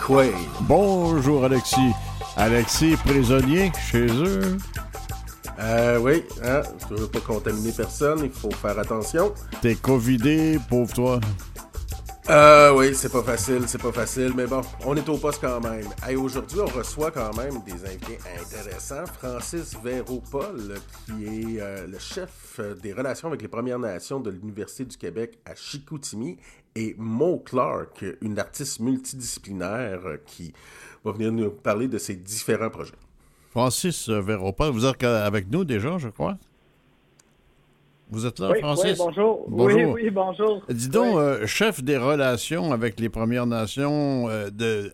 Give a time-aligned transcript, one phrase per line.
[0.00, 0.34] Quaid.
[0.62, 1.92] Bonjour Alexis.
[2.36, 4.56] Alexis, prisonnier chez eux.
[5.58, 9.32] Euh, oui, hein, je veux pas contaminer personne, il faut faire attention.
[9.60, 11.20] T'es covidé, pauvre toi.
[12.30, 15.58] Euh, oui, c'est pas facile, c'est pas facile, mais bon, on est au poste quand
[15.60, 15.88] même.
[16.08, 19.04] Et aujourd'hui, on reçoit quand même des invités intéressants.
[19.06, 20.74] Francis Véro-Paul,
[21.06, 25.40] qui est euh, le chef des relations avec les Premières Nations de l'Université du Québec
[25.44, 26.38] à Chicoutimi,
[26.76, 30.52] et Mo Clark, une artiste multidisciplinaire qui
[31.04, 32.94] va venir nous parler de ses différents projets.
[33.50, 36.38] Francis Véro-Paul, vous êtes avec nous déjà, je crois?
[38.10, 38.84] Vous êtes là, oui, Francis?
[38.84, 39.44] Oui, bonjour.
[39.48, 40.62] Oui, oui, bonjour.
[40.68, 44.92] Dis donc, euh, chef des relations avec les Premières Nations euh, de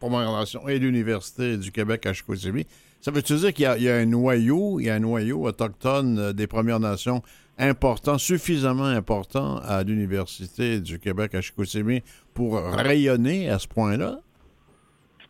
[0.00, 2.66] Premières Nations et l'Université du Québec à Chicoutimi,
[3.02, 6.18] ça veut-tu dire qu'il y, y, a un noyau, il y a un noyau autochtone
[6.18, 7.22] euh, des Premières Nations
[7.58, 14.20] important, suffisamment important à l'Université du Québec à Chicoutimi pour rayonner à ce point-là?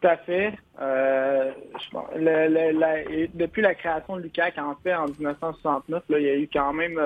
[0.07, 0.53] À fait.
[0.81, 1.51] Euh,
[3.35, 6.73] depuis la création de l'UQAC, en fait, en 1969, là, il y a eu quand
[6.73, 7.01] même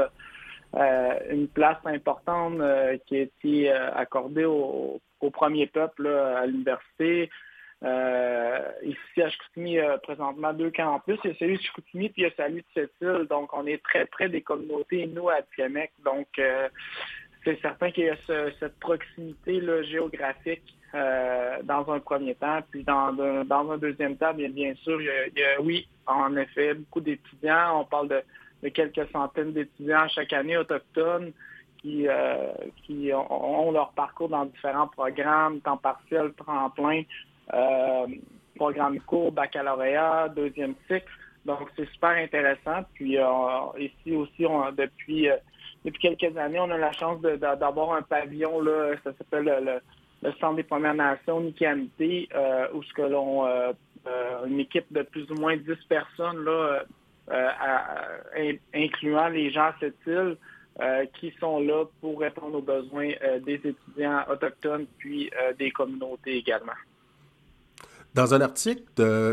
[0.75, 5.01] euh, une place importante euh, qui a été accordée au,
[5.33, 7.31] premier peuple à l'université.
[8.83, 11.19] ici, à Chicoutimi, il y a présentement deux campus.
[11.25, 13.27] Il y a celui de Chicoutimi puis il y a celui de Sept-Îles.
[13.31, 15.93] Donc, on est très près des communautés, nous, à Québec.
[16.05, 16.29] Donc,
[17.45, 22.61] c'est certain qu'il y a ce, cette proximité là, géographique euh, dans un premier temps.
[22.71, 27.81] Puis dans, un deuxième temps, bien, sûr, il y, a, oui, en effet, beaucoup d'étudiants.
[27.81, 31.33] On parle de, quelques centaines d'étudiants chaque année autochtones
[31.79, 32.53] qui, euh,
[33.31, 37.03] ont, leur parcours dans différents programmes, temps partiel, tremplin,
[37.55, 38.07] euh,
[38.57, 41.07] programme court, baccalauréat, deuxième cycle.
[41.47, 42.83] Donc, c'est super intéressant.
[42.95, 43.25] Puis euh,
[43.79, 44.43] ici aussi,
[44.77, 45.29] depuis,
[46.01, 49.81] quelques années, on a la chance d'avoir un pavillon, là, ça s'appelle le, le
[50.41, 53.73] Centre des Premières Nations, Nikamité, euh, où ce que l'on euh,
[54.07, 56.83] euh, une équipe de plus ou moins 10 personnes, là,
[58.75, 60.37] incluant les gens à cette île,
[61.15, 63.11] qui sont là pour répondre aux besoins
[63.45, 66.73] des étudiants autochtones puis des communautés également.
[68.13, 68.83] Dans un article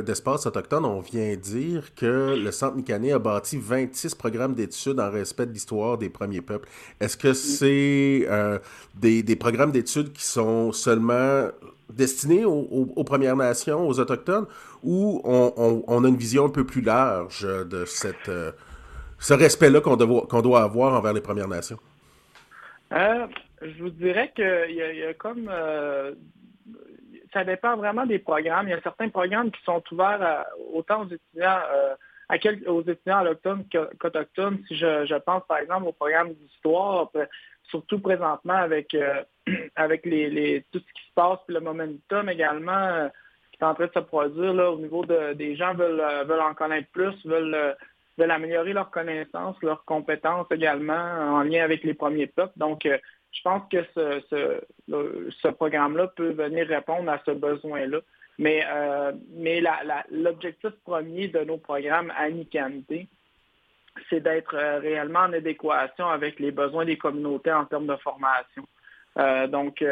[0.04, 5.10] d'Espace autochtone, on vient dire que le Centre Nicané a bâti 26 programmes d'études en
[5.10, 6.70] respect de l'histoire des premiers peuples.
[7.00, 8.60] Est-ce que c'est euh,
[8.94, 11.48] des, programmes d'études qui sont seulement
[11.90, 14.46] destinés aux, Premières Nations, aux Autochtones,
[14.84, 17.84] ou on, a une vision un peu plus large de
[18.28, 18.52] euh,
[19.18, 21.80] ce respect-là qu'on qu doit avoir envers les Premières Nations?
[22.94, 23.26] Euh,
[23.64, 25.50] je vous dirais qu'il y, a comme
[27.34, 28.68] ça dépend vraiment des programmes.
[28.68, 31.96] Il y a certains programmes qui sont ouverts à, autant aux étudiants, euh,
[32.68, 33.66] aux étudiants autochtones
[34.00, 34.60] qu'autochtones.
[34.68, 37.12] Si je, je, pense par exemple au programme d'histoire,
[37.64, 39.24] surtout présentement avec euh,
[39.76, 43.08] avec les, les, tout ce qui se passe, puis le momentum également euh,
[43.52, 46.42] qui est en train de se produire là, au niveau de, des gens veulent veulent
[46.42, 47.76] en connaître plus, veulent
[48.18, 52.58] veulent améliorer leurs connaissances, leurs compétences également en lien avec les premiers peuples.
[52.58, 52.88] Donc
[53.38, 58.00] je pense que ce, programme-là peut venir répondre à ce besoin-là.
[58.40, 59.12] Mais, euh,
[60.12, 63.08] l'objectif premier de nos programmes à Nicanité,
[64.10, 68.64] c'est d'être euh, réellement en adéquation avec les besoins des communautés en termes de formation.
[69.18, 69.84] Euh, donc,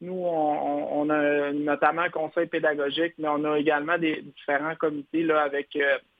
[0.00, 5.24] nous, on, on, a notamment un conseil pédagogique, mais on a également des différents comités
[5.24, 5.76] là, avec,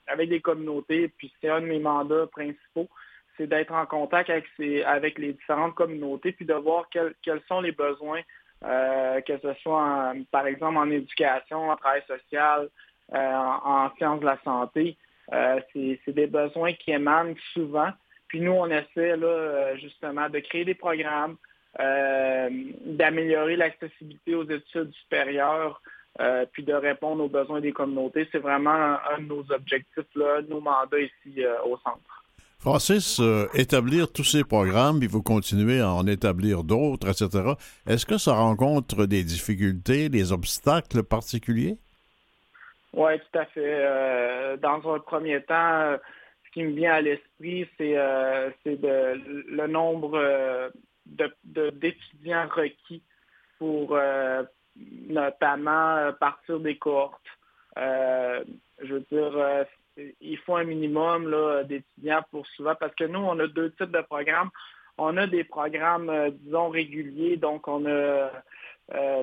[0.08, 2.88] avec des communautés, puis c'est un de mes mandats principaux
[3.36, 4.46] c'est d'être en contact avec,
[4.86, 8.20] avec les différentes communautés, puis de voir quels, sont les besoins,
[8.64, 12.68] euh, que ce soit, par exemple, en éducation, en travail social,
[13.14, 14.96] euh, en, en, sciences de la santé.
[15.32, 17.90] Euh, c'est des besoins qui émanent souvent.
[18.28, 21.36] Puis nous, on essaie là, justement de créer des programmes,
[21.78, 25.80] d'améliorer l'accessibilité aux études supérieures,
[26.18, 28.28] euh, puis de répondre aux besoins des communautés.
[28.32, 32.19] C'est vraiment un, un, de nos objectifs, là, nos mandats ici euh, au centre.
[32.60, 37.54] Francis, euh, établir tous ces programmes, puis vous continuez à en établir d'autres, etc.
[37.86, 41.78] Est-ce que ça rencontre des difficultés, des obstacles particuliers?
[42.92, 43.62] Oui, tout à fait.
[43.64, 45.96] Euh, dans un premier temps,
[46.44, 50.70] ce qui me vient à l'esprit, c'est euh, le nombre
[51.06, 53.02] de, d'étudiants de, requis
[53.58, 53.98] pour
[55.08, 57.16] notamment partir des cohortes.
[57.76, 58.44] je
[58.86, 59.64] veux dire,
[60.20, 61.34] il faut un minimum
[61.66, 64.50] d'étudiants pour souvent, parce que nous, on a deux types de programmes.
[64.98, 68.30] On a des programmes, euh, disons, réguliers, donc on a
[68.94, 69.22] euh,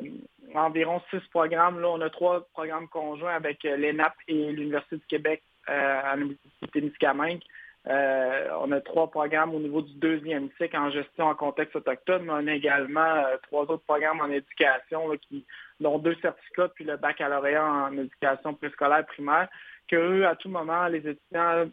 [0.55, 1.79] environ six programmes.
[1.81, 6.15] Là, on a trois programmes conjoints avec euh, l'ENAP et l'Université du Québec euh, à
[6.15, 7.41] l'Université Témiscamingue.
[7.85, 12.31] on a trois programmes au niveau du deuxième cycle en gestion en contexte autochtone, mais
[12.33, 15.45] on a également trois autres programmes en éducation, qui,
[15.79, 19.47] dont deux certificats, puis le baccalauréat en éducation préscolaire primaire,
[19.87, 21.69] que à tout moment, les étudiants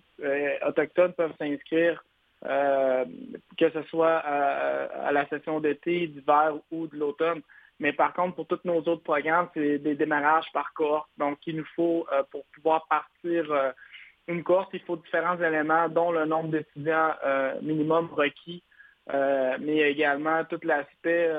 [0.67, 2.03] autochtones peuvent s'inscrire
[2.47, 3.07] euh,
[3.57, 7.41] que ce soit à, la session d'été, d'hiver ou de l'automne.
[7.81, 11.09] Mais par contre, pour tous nos autres programmes, c'est des démarrages par cohorte.
[11.17, 13.73] Donc, il nous faut, euh, pour pouvoir partir euh,
[14.29, 17.15] une cohorte, il faut différents éléments, dont le nombre d'étudiants
[17.61, 18.63] minimum requis,
[19.13, 21.31] mais également tout l'aspect,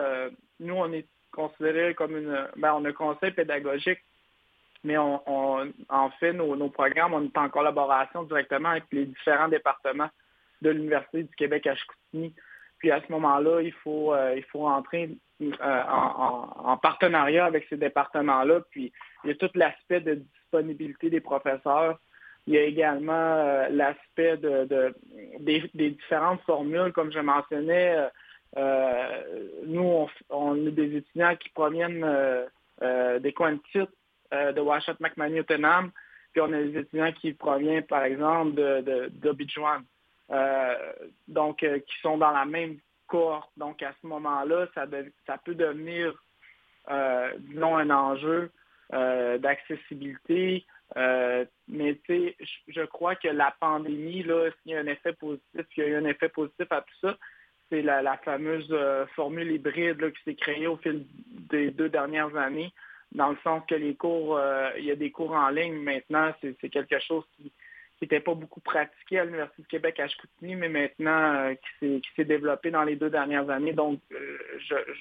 [0.60, 4.04] nous, on est considéré comme une, ben, on a un conseil pédagogique,
[4.86, 10.10] mais on, en fait, nos, programmes, on est en collaboration directement avec les différents départements
[10.62, 12.34] de l'Université du Québec à Chicoutimi.
[12.78, 17.78] Puis à ce moment-là, il faut, euh, il faut entrer euh, en, partenariat avec ces
[17.78, 18.62] départements-là.
[18.70, 18.94] Puis
[19.24, 22.00] il y a tout l'aspect de disponibilité des professeurs.
[22.46, 24.94] Il y a également euh, l'aspect de,
[25.40, 28.08] des, différentes formules, comme je mentionnais.
[29.66, 32.06] nous, on, a des étudiants qui proviennent
[33.20, 33.92] des coins de titre
[34.31, 35.44] de Washat McMahon
[36.36, 39.10] puis on a des étudiants qui proviennent, par exemple, de,
[40.31, 40.75] euh,
[41.30, 42.77] donc euh, qui sont dans la même
[43.07, 43.50] cohorte.
[43.56, 44.86] Donc à ce moment-là, ça,
[45.38, 46.13] peut devenir,
[46.92, 48.51] euh, disons, un enjeu
[48.92, 50.66] d'accessibilité.
[50.98, 52.36] mais tu sais,
[52.68, 55.88] je crois que la pandémie, là, s'il y a un effet positif, il y a
[55.88, 57.18] eu un effet positif à tout ça,
[57.69, 58.75] c'est la, fameuse
[59.16, 61.06] formule hybride qui s'est créée au fil
[61.50, 62.74] des deux dernières années,
[63.16, 64.40] dans le sens que les cours,
[64.78, 67.52] il y a des cours en ligne maintenant, c'est quelque chose qui,
[68.02, 72.26] n'était pas beaucoup pratiqué à l'Université du Québec à Chicoutimi, mais maintenant euh, qui s'est
[72.26, 73.74] développé dans les deux dernières années.
[73.74, 74.38] Donc, euh,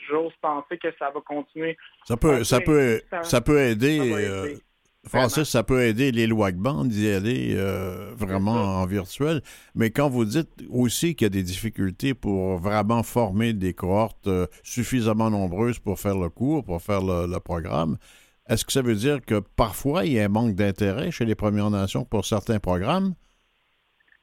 [0.08, 1.76] j'ose penser que ça va continuer.
[2.05, 3.99] Ça peut, ça peut, ça, peut aider.
[4.00, 4.56] Euh,
[5.06, 7.56] Francis, ça peut aider les lois d'y aller
[8.16, 9.42] vraiment en virtuel.
[9.74, 14.28] Mais quand vous dites aussi qu'il y a des difficultés pour vraiment former des cohortes
[14.62, 17.98] suffisamment nombreuses pour faire le cours, pour faire le programme,
[18.48, 21.34] est-ce que ça veut dire que parfois il y a un manque d'intérêt chez les
[21.34, 23.14] Premières Nations pour certains programmes?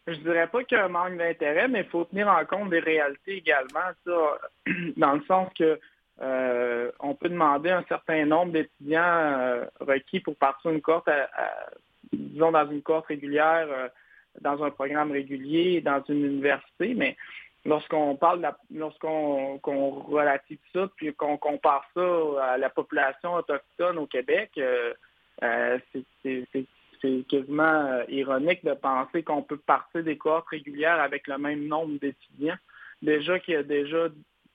[0.07, 2.69] Je dirais pas qu'il y a un manque d'intérêt, mais il faut tenir en compte
[2.69, 3.80] des réalités également,
[4.98, 5.80] dans le sens que
[6.19, 11.10] euh, on peut demander un certain nombre d'étudiants euh, requis pour partir une cohorte,
[12.13, 13.88] disons dans une cohorte régulière, euh,
[14.42, 17.18] dans un programme régulier, dans une université, mais
[17.66, 24.52] lorsqu'on parle, lorsqu'on relative ça, puis qu'on compare ça à la population autochtone au Québec,
[25.42, 32.00] c'est quasiment ironique de penser qu'on peut partir des cohortes régulières avec le même nombre
[32.00, 32.58] d'étudiants.
[33.02, 34.08] Déjà qu'il y a déjà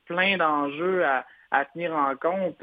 [0.06, 1.26] plein d'enjeux à,
[1.72, 2.62] tenir en compte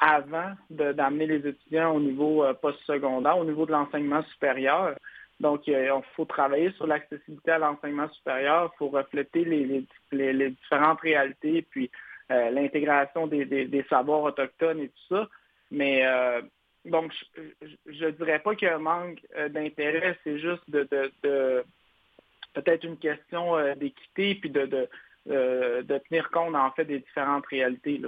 [0.00, 4.94] avant d'amener les étudiants au niveau postsecondaire, au niveau de l'enseignement supérieur.
[5.40, 11.90] Donc, il faut travailler sur l'accessibilité à l'enseignement supérieur, faut refléter les, différentes réalités, puis
[12.30, 15.28] euh, l'intégration des, savoirs autochtones et tout ça.
[15.70, 16.40] Mais euh,
[16.84, 17.12] donc,
[17.86, 21.64] je ne dirais pas qu'il y a un manque euh, d'intérêt, c'est juste de,
[22.54, 24.88] peut-être une question d'équité, puis de,
[25.26, 28.00] tenir compte en fait des différentes réalités.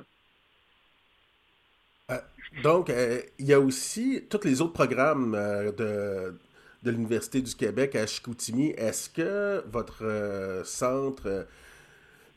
[2.63, 2.93] donc,
[3.39, 6.39] il y a aussi tous les autres programmes de,
[6.87, 8.71] de l'Université du Québec à Chicoutimi.
[8.71, 11.43] Est-ce que votre euh, centre euh,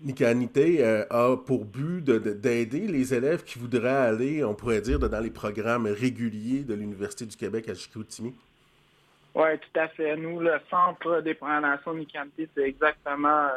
[0.01, 5.19] Nicanité euh, a pour but d'aider les élèves qui voudraient aller, on pourrait dire, dans
[5.19, 8.33] les programmes réguliers de l'Université du Québec à Chicoutimi?
[9.35, 10.15] Oui, tout à fait.
[10.17, 13.49] Nous, le Centre des Premières Nations Nicanité, c'est exactement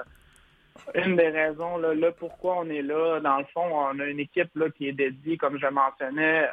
[0.94, 3.20] une des raisons, là, pourquoi on est là.
[3.20, 6.48] Dans le fond, on a une équipe là, qui est dédiée, comme je mentionnais,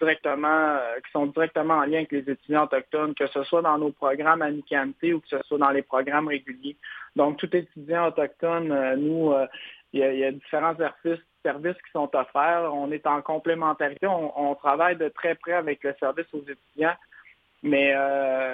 [0.00, 3.78] directement, euh, qui sont directement en lien avec les étudiants autochtones, que ce soit dans
[3.78, 6.76] nos programmes à Nicanté ou que ce soit dans les programmes réguliers.
[7.14, 9.46] Donc, tout étudiant autochtone, euh, nous, euh,
[9.92, 12.70] il y, a différents services, qui sont offerts.
[12.72, 14.06] On est en complémentarité.
[14.06, 16.94] On, travaille de très près avec le service aux étudiants,
[17.64, 17.92] mais,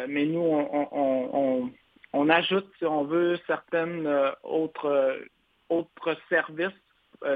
[0.09, 1.71] mais nous, on, on,
[2.29, 4.09] ajoute, si on veut, certaines
[4.43, 5.19] autres,
[5.69, 6.69] autres services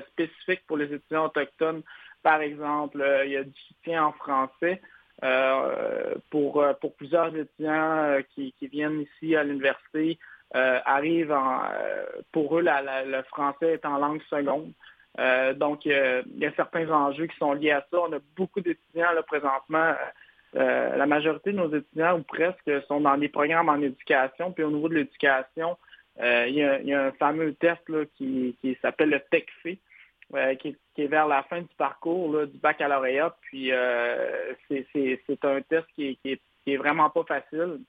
[0.08, 1.82] spécifiques pour les étudiants autochtones
[2.22, 4.80] par exemple, euh, il y a du soutien en français
[5.24, 10.18] euh, pour, euh, pour plusieurs étudiants qui, viennent ici à l'université.
[10.52, 11.62] arrivent en,
[12.32, 14.72] pour eux, le français est en langue seconde.
[15.56, 18.00] donc, il y a certains enjeux qui sont liés à ça.
[18.00, 19.94] On a beaucoup d'étudiants là, présentement.
[20.54, 24.52] La majorité de nos étudiants, ou presque, sont dans des programmes en éducation.
[24.52, 25.76] Puis au niveau de l'éducation,
[26.18, 27.82] il, y a un fameux test
[28.16, 29.78] qui, qui s'appelle le TECFE,
[30.32, 33.36] euh, qui, est vers la fin du parcours du baccalauréat.
[33.40, 37.80] Puis euh, c'est un test qui est, vraiment pas facile.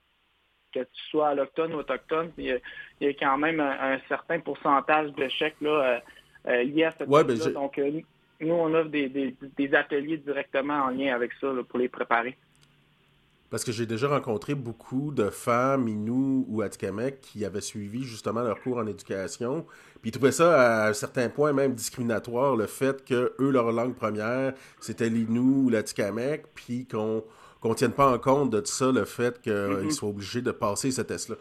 [0.74, 2.60] que tu sois allochtone ou autochtone, il
[3.00, 6.02] y a, quand même un, certain pourcentage de chèques là,
[6.46, 7.78] liés à cette ouais, ben Donc,
[8.40, 12.36] nous, on offre des, ateliers directement en lien avec ça pour les préparer.
[13.52, 18.40] Parce que j'ai déjà rencontré beaucoup de femmes Inou ou Atikamek qui avaient suivi justement
[18.40, 19.66] leur cours en éducation.
[20.00, 23.70] Puis ils trouvaient ça à un certain point même discriminatoire, le fait que eux, leur
[23.70, 27.22] langue première, c'était l'Inou ou l'Atikamek, puis qu'on
[27.62, 29.90] ne tienne pas en compte de ça, le fait qu'ils mm-hmm.
[29.90, 31.36] soient obligés de passer ce test-là.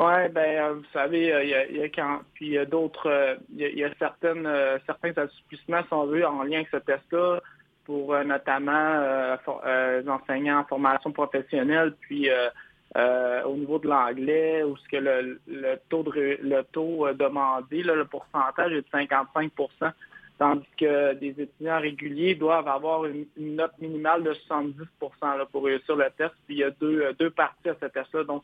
[0.00, 3.38] Oui, ben euh, vous savez, euh, il y, a, quand puis il y a d'autres
[3.56, 4.50] il y, a certaines
[4.84, 7.40] certains assouplissements si on veut en lien avec ce test-là
[7.86, 12.28] pour euh, notamment euh, euh, les enseignants en formation professionnelle, puis
[13.44, 15.78] au niveau de l'anglais, où ce que le,
[16.72, 19.92] taux demandé, le pourcentage est de 55%
[20.38, 26.10] tandis que des étudiants réguliers doivent avoir une, note minimale de 70% pour réussir le
[26.16, 26.34] test.
[26.46, 28.24] Puis il y a deux, deux parties à ce test-là.
[28.24, 28.42] Donc,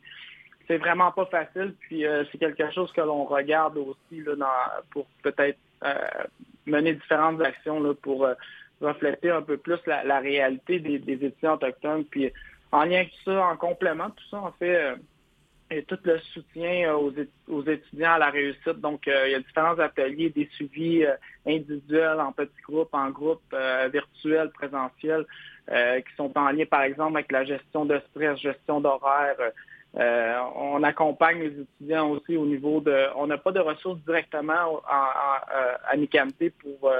[0.67, 1.75] c'est vraiment pas facile.
[1.81, 5.59] Puis c'est quelque chose que l'on regarde aussi là, pour peut-être
[6.65, 8.27] mener différentes actions là, pour
[8.85, 12.05] refléter un peu plus la, réalité des, étudiants autochtones.
[12.05, 12.31] Puis
[12.71, 14.95] en lien avec ça, en complément, tout ça, en fait,
[15.73, 17.11] euh, tout le soutien euh,
[17.47, 18.79] aux, étudiants à la réussite.
[18.79, 21.05] Donc, euh, il y a différents ateliers, des suivis
[21.47, 23.55] individuels, en petits groupes, en groupe,
[23.91, 25.25] virtuels, présentiels,
[25.67, 29.37] qui sont en lien, par exemple, avec la gestion de stress, gestion d'horaire.
[29.95, 33.07] On accompagne les étudiants aussi au niveau de...
[33.15, 36.91] On n'a pas de ressources directement à NICAMT pour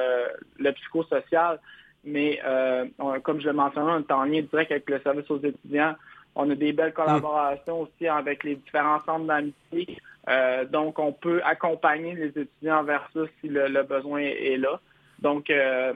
[0.60, 1.60] le psychosocial,
[2.04, 2.86] mais euh,
[3.24, 5.96] comme je le mentionnais, on est en lien direct avec le service aux étudiants.
[6.36, 9.98] On a des belles collaborations aussi avec les différents centres d'amitié.
[10.30, 14.80] Euh, donc, on peut accompagner les étudiants vers ça si le, besoin est, là.
[15.20, 15.94] Donc, euh,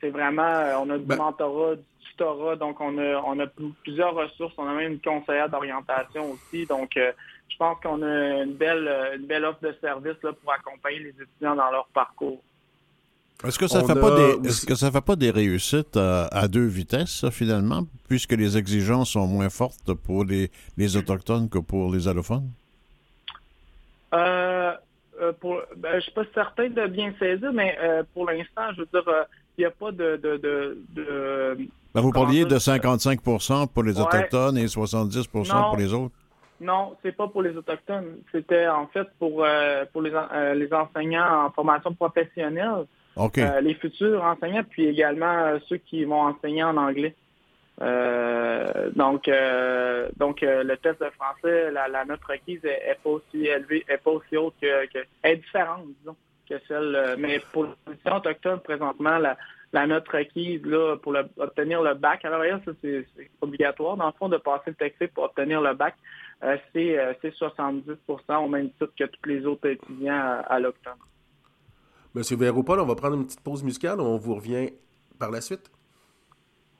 [0.00, 3.46] c'est vraiment, on a du ben mentorat, du tutorat, donc on a, on a
[3.82, 4.54] plusieurs ressources.
[4.58, 6.66] On a même une conseillère d'orientation aussi.
[6.66, 10.98] Donc, je pense qu'on a une belle, une belle offre de service là, pour accompagner
[10.98, 12.40] les étudiants dans leur parcours.
[13.44, 16.48] Est-ce que ça ne fait, pas des, est-ce que ça fait pas des réussites à,
[16.48, 21.92] deux vitesses, finalement, puisque les exigences sont moins fortes pour les, les Autochtones que pour
[21.92, 22.50] les allophones?
[24.12, 24.72] Euh,
[25.20, 28.72] euh pour, ben, je ne suis pas certain de bien saisir, mais euh, pour l'instant,
[28.72, 29.22] je veux dire, euh,
[29.58, 30.16] il n'y a pas de...
[30.16, 31.58] de, de,
[31.94, 36.14] ben, vous parliez de 55% pour les Autochtones et 70% pour les autres?
[36.60, 38.18] Non, c'est pas pour les Autochtones.
[38.32, 39.46] C'était en fait pour,
[39.92, 40.12] pour les,
[40.56, 42.86] les enseignants en formation professionnelle.
[43.18, 47.14] Euh, les futurs enseignants, puis également euh, ceux qui vont enseigner en anglais.
[47.80, 49.30] Euh, donc,
[50.16, 54.36] donc le test de français, la, note requise est, pas aussi élevée, est pas aussi
[54.36, 56.16] haute que, que est différente, disons,
[56.48, 57.16] que celle.
[57.18, 62.72] mais pour les autochtones, présentement, la, note requise là, pour obtenir le bac, alors ça
[62.80, 63.06] c'est
[63.40, 65.94] obligatoire, dans le fond, de passer le texte pour obtenir le bac,
[66.72, 71.06] c'est 70% au même titre que tous les autres étudiants à, à l'octobre.
[72.14, 74.00] Monsieur Véropol, on va prendre une petite pause musicale.
[74.00, 74.70] On vous revient
[75.18, 75.70] par la suite.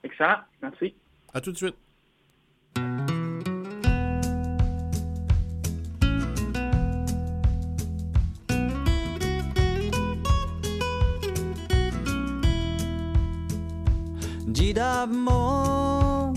[0.03, 0.39] Excellent.
[0.63, 0.95] Merci.
[1.35, 3.18] À tout de suite.
[14.69, 16.35] made of more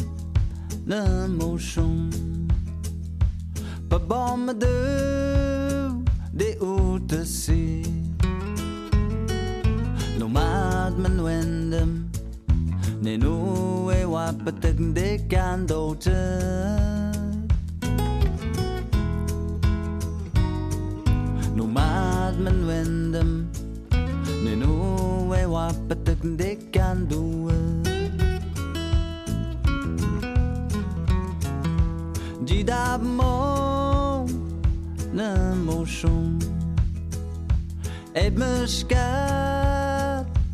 [0.86, 2.10] than motion.
[3.90, 5.92] Pas borne de
[6.34, 7.88] des hautes seas.
[10.18, 12.10] Nomad men wendem,
[13.02, 16.22] ne nu e wapetek de kandote.
[21.56, 23.50] Nomad men wendem,
[24.44, 27.81] ne nu e wapetek de kandote.
[32.51, 34.31] de dar mond
[35.13, 36.38] nem olsom
[38.12, 38.96] Egy shka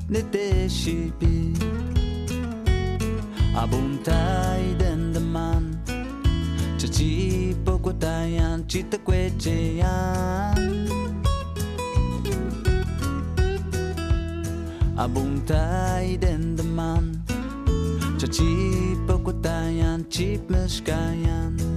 [0.07, 1.51] ne tessépi
[3.55, 5.81] A bontai dendaman
[6.77, 10.57] Csaci pokotayan csita kwecseyan
[14.95, 17.23] A bontai dendaman
[18.19, 18.43] Csaci
[19.05, 21.76] pokotayan csip meskayan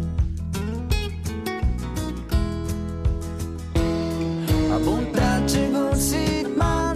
[4.73, 6.95] A bontà c'è con Sidman,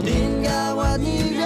[0.00, 1.37] Dinga Wadnir.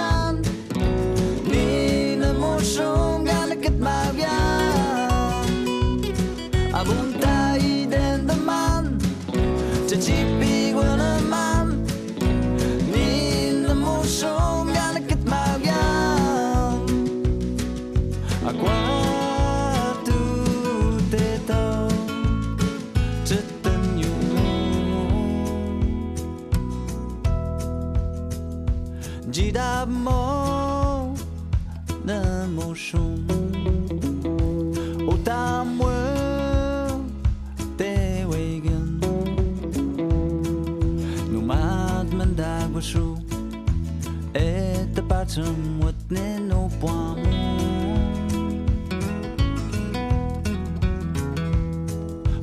[45.33, 47.27] Et the bottom what ne no point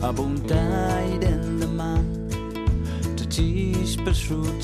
[0.01, 2.05] Abuntai den the man
[3.17, 4.63] To teach beshrut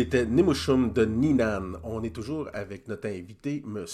[0.00, 1.72] C'était Nemushum de Ninan.
[1.84, 3.84] On est toujours avec notre invité, M.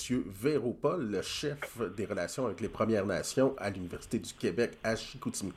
[0.40, 5.52] Véropol, le chef des relations avec les Premières Nations à l'Université du Québec à Chicoutimi.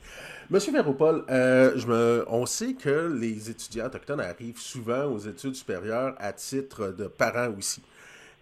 [0.52, 0.58] M.
[0.72, 6.96] Véropol, euh, on sait que les étudiants autochtones arrivent souvent aux études supérieures à titre
[6.98, 7.80] de parents aussi.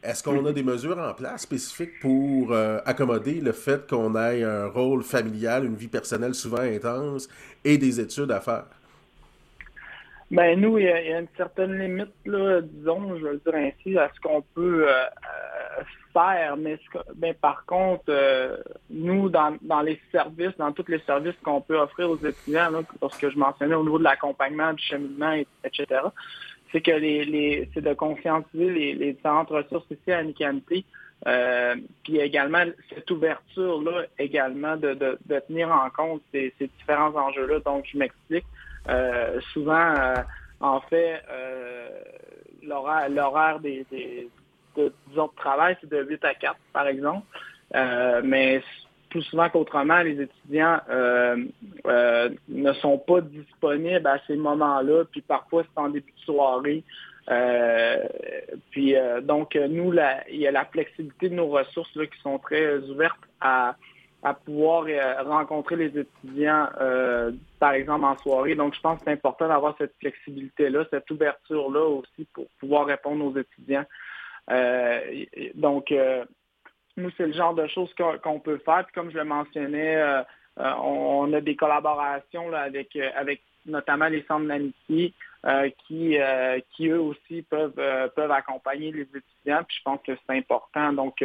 [0.03, 4.44] Est-ce qu'on a des mesures en place spécifiques pour euh, accommoder le fait qu'on ait
[4.44, 7.29] un rôle familial, une vie personnelle souvent intense
[7.66, 8.64] et des études à faire?
[10.31, 13.99] Ben nous, il y, a, une certaine limite, là, disons, je vais le dire ainsi,
[13.99, 16.57] à ce qu'on peut euh, euh, faire.
[16.59, 18.59] Mais ce que- ben, par contre, euh,
[18.91, 22.83] nous, dans, dans les services, dans tous les services qu'on peut offrir aux étudiants, là,
[23.01, 25.87] lorsque je mentionnais au niveau de l'accompagnement, du cheminement, et- etc.,
[26.73, 30.85] c'est que les, les c'est de conscientiser les, les différentes ressources ici à Nicanti.
[31.27, 37.14] Euh, puis également cette ouverture-là, également de, de, de tenir en compte ces, ces différents
[37.17, 37.61] enjeux-là.
[37.61, 38.45] Donc, je m'explique.
[38.88, 40.14] Euh, souvent, euh,
[40.61, 41.88] en fait, euh,
[42.62, 44.29] l'horaire, des, des
[44.77, 44.92] de,
[45.37, 47.27] travail, c'est de 8 à 4, par exemple.
[48.24, 48.62] Mais
[49.11, 50.81] plus souvent qu'autrement, les étudiants
[52.48, 56.85] ne sont pas disponibles à ces moments-là, puis parfois c'est en début de soirée.
[59.22, 59.92] Donc nous,
[60.31, 63.74] il y a la flexibilité de nos ressources qui sont très ouvertes à,
[64.22, 68.54] à pouvoir euh, rencontrer les étudiants, euh, par exemple en soirée.
[68.54, 73.24] Donc je pense que c'est important d'avoir cette flexibilité-là, cette ouverture-là aussi pour pouvoir répondre
[73.24, 73.85] aux étudiants.
[74.50, 76.24] Euh, donc euh,
[76.96, 78.85] nous, c'est le genre de choses qu'on peut faire.
[78.85, 80.22] Puis comme je le mentionnais, euh,
[80.57, 85.14] on, a des collaborations là, avec, avec notamment les centres d'amitié
[85.87, 86.18] qui,
[86.72, 87.81] qui eux aussi peuvent,
[88.16, 89.62] peuvent accompagner les étudiants.
[89.68, 90.92] Puis je pense que c'est important.
[90.92, 91.22] Donc,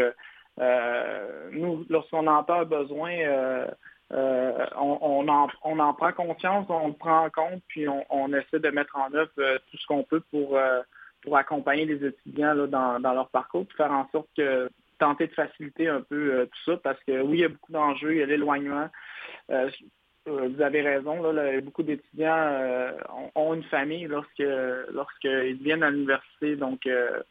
[0.60, 3.68] nous, lorsqu'on entend un besoin, euh,
[4.12, 8.06] euh, on, on, en, on en prend conscience, on le prend en compte, puis on,
[8.10, 10.82] on essaie de mettre en œuvre euh, tout ce qu'on peut pour, euh,
[11.22, 15.28] pour accompagner les étudiants là, dans, dans leur parcours, puis faire en sorte que tenter
[15.28, 18.13] de faciliter un peu euh, tout ça, parce que oui, il y a beaucoup d'enjeux,
[18.13, 18.89] il y a l'éloignement.
[19.50, 19.70] Euh,
[20.28, 24.44] euh, vous avez raison, là, là, beaucoup d'étudiants euh, ont, ont, une famille lorsque
[24.92, 26.56] lorsqu'ils viennent à l'université.
[26.56, 27.22] Donc, euh,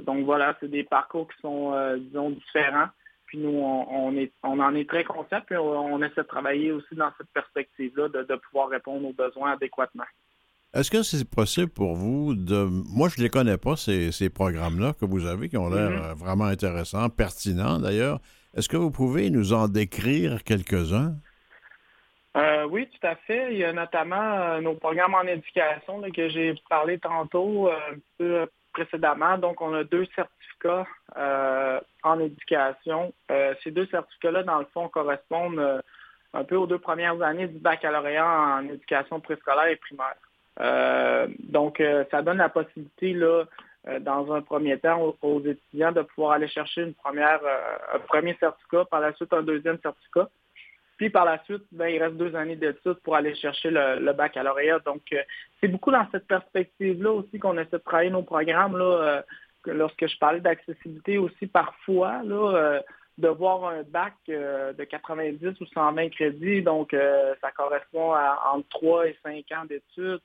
[0.00, 2.88] donc voilà, c'est des parcours qui sont, euh, disons, différents.
[3.26, 6.26] Puis nous, on, on, est, on en est très conscient, puis on, on, essaie de
[6.26, 10.04] travailler aussi dans cette perspective-là, de, de pouvoir répondre aux besoins adéquatement.
[10.74, 12.64] Est-ce que c'est possible pour vous de...
[12.64, 15.90] Moi, je ne les connais pas, ces, ces programmes-là que vous avez, qui ont l'air
[15.90, 16.14] mm -hmm.
[16.14, 18.18] vraiment intéressants, pertinents d'ailleurs.
[18.54, 21.14] Est-ce que vous pouvez nous en décrire quelques-uns?
[22.36, 23.52] Euh, oui, tout à fait.
[23.52, 27.72] Il y a notamment euh, nos programmes en éducation là, que j'ai parlé tantôt euh,
[27.92, 29.38] un peu précédemment.
[29.38, 33.12] Donc, on a deux certificats euh, en éducation.
[33.62, 35.82] ces deux certificats-là, dans le fond, correspondent
[36.34, 40.16] un peu aux deux premières années du baccalauréat en éducation préscolaire et primaire.
[41.40, 43.44] donc, ça donne la possibilité, là,
[44.00, 47.40] dans un premier temps, aux, aux, étudiants de pouvoir aller chercher une première,
[47.94, 50.28] un premier certificat, par la suite un deuxième certificat.
[51.02, 54.78] Puis par la suite, ben, il reste deux années d'études pour aller chercher le, baccalauréat.
[54.86, 55.20] Donc, euh,
[55.60, 58.76] c'est beaucoup dans cette perspective-là aussi qu'on essaie de travailler nos programmes.
[58.76, 59.20] Euh,
[59.66, 62.80] lorsque je parlais d'accessibilité aussi, parfois, là,
[63.18, 66.94] de voir un bac de 90 ou 120 crédits, donc
[67.40, 70.20] ça correspond à entre 3 et 5 ans d'études,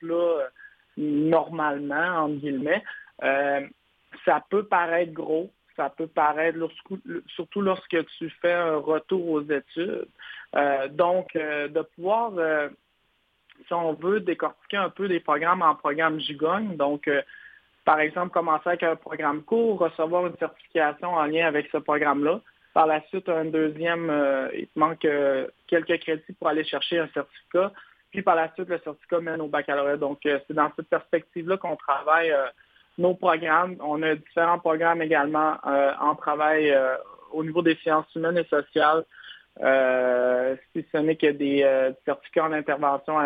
[0.96, 2.84] normalement, entre guillemets.
[3.20, 6.58] ça peut paraître gros, ça peut paraître,
[7.28, 10.08] surtout lorsque tu fais un retour aux études.
[10.92, 12.34] donc, de pouvoir
[13.66, 17.22] si on veut décortiquer un peu des programmes en programme gigogne, donc euh,
[17.86, 22.42] par exemple commencer avec un programme court, recevoir une certification en lien avec ce programme-là.
[22.74, 27.00] Par la suite, un deuxième, euh, il te manque euh, quelques crédits pour aller chercher
[27.00, 27.72] un certificat.
[28.12, 29.98] Puis par la suite, le certificat mène au baccalauréat.
[29.98, 32.34] Donc, c'est dans cette perspective-là qu'on travaille
[32.98, 33.76] nos programmes.
[33.80, 36.76] On a différents programmes également en travail
[37.32, 39.04] au niveau des sciences humaines et sociales,
[39.62, 43.18] euh, si ce n'est que des euh, certificats en intervention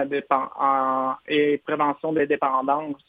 [1.28, 3.04] et prévention des dépendances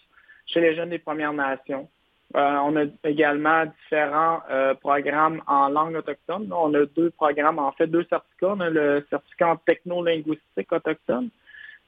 [0.47, 1.89] chez les jeunes des Premières Nations.
[2.35, 4.41] Euh, on a également différents
[4.81, 6.51] programmes en langue autochtone.
[6.51, 8.55] On a deux programmes, en fait, deux certificats.
[8.55, 11.29] On a le certificat en techno-linguistique autochtone,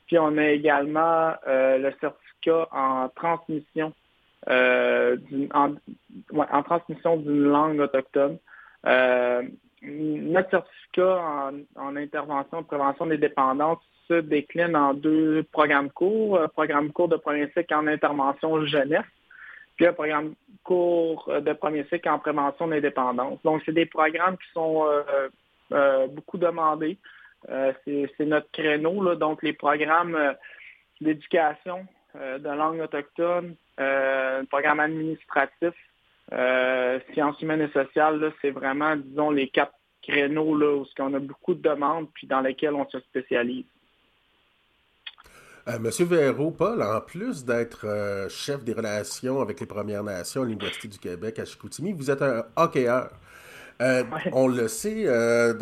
[0.07, 3.93] puis on a également le certificat en transmission,
[4.48, 5.74] en,
[6.62, 8.38] transmission d'une langue autochtone
[9.87, 16.40] notre certificat en, intervention de prévention des dépendances se décline en deux programmes courts.
[16.40, 19.04] Un programme court de premier cycle en intervention jeunesse,
[19.76, 23.40] puis un programme court de premier cycle en prévention des dépendances.
[23.42, 25.28] Donc, c'est des programmes qui sont euh,
[25.72, 26.98] euh, beaucoup demandés.
[27.50, 29.14] Euh, c'est notre créneau.
[29.14, 30.35] Donc, les programmes
[31.00, 33.57] d'éducation de langue autochtone,
[34.49, 35.75] programme administratif,
[36.33, 41.19] euh, sciences humaines et sociales, c'est vraiment, disons, les quatre créneaux là, où on a
[41.19, 43.65] beaucoup de demandes puis dans lesquels on se spécialise.
[45.69, 50.43] Euh, Monsieur Véraud, Paul, en plus d'être euh, chef des relations avec les Premières Nations
[50.43, 53.11] à l'Université du Québec à Chicoutimi, vous êtes un hockeyeur.
[53.83, 55.53] Euh, on le sait, euh,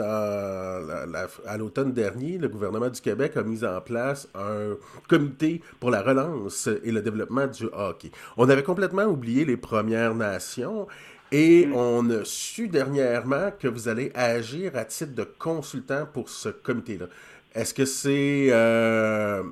[1.46, 4.76] à l'automne dernier, le gouvernement du Québec a mis en place un
[5.08, 8.10] comité pour la relance et le développement du hockey.
[8.36, 10.86] On avait complètement oublié les Premières Nations
[11.30, 11.74] et mm.
[11.74, 17.06] on a su dernièrement que vous allez agir à titre de consultant pour ce comité-là.
[17.54, 19.42] Est-ce que c'est euh,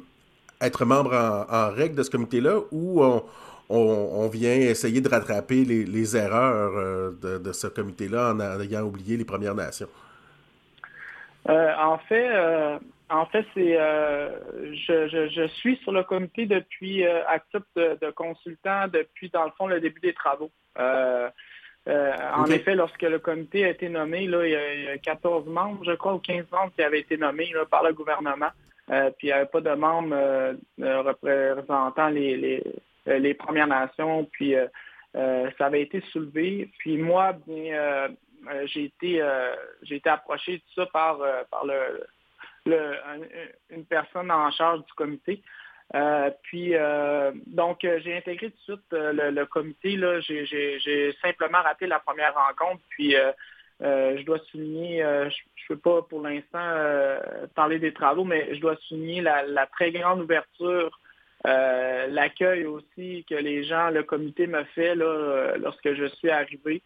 [0.60, 1.14] être membre
[1.48, 3.24] en, règle de ce comité-là ou on,
[3.70, 9.24] on, vient essayer de rattraper les, erreurs euh, de, ce comité-là en ayant oublié les
[9.24, 9.88] Premières Nations?
[11.48, 12.78] Euh, en fait, euh,
[13.08, 17.04] en fait, c'est je, suis sur le comité depuis
[17.50, 20.50] titre de, consultant depuis dans le fond le début des travaux.
[20.76, 25.92] En effet, lorsque le comité a été nommé, là, il, y a, 14 membres, je
[25.92, 28.50] crois, ou 15 membres qui avaient été nommés par le gouvernement.
[28.86, 30.14] puis il n'y avait pas de membres
[30.78, 32.62] représentant les,
[33.06, 34.66] les Premières Nations, puis euh,
[35.16, 36.70] euh, ça avait été soulevé.
[36.78, 38.08] Puis moi, bien,
[38.66, 39.22] j'ai été
[39.82, 41.18] j'ai été approché de ça par,
[41.50, 42.96] par le,
[43.70, 45.42] une personne en charge du comité.
[46.42, 46.74] puis
[47.46, 49.96] donc j'ai intégré tout de suite le, comité.
[49.96, 52.82] Là, j'ai, simplement raté la première rencontre.
[52.90, 53.14] Puis
[53.80, 56.76] je dois souligner, je ne peux pas pour l'instant
[57.54, 60.98] parler des travaux, mais je dois souligner la très grande ouverture
[61.46, 66.30] euh, l'accueil aussi que les gens, le comité me fait là, euh, lorsque je suis
[66.30, 66.82] arrivé.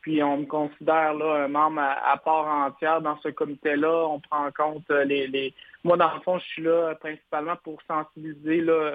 [0.00, 4.06] Puis on me considère là, un membre à, part entière dans ce comité-là.
[4.06, 7.80] On prend en compte euh, les, Moi, dans le fond, je suis là principalement pour
[7.88, 8.94] sensibiliser là,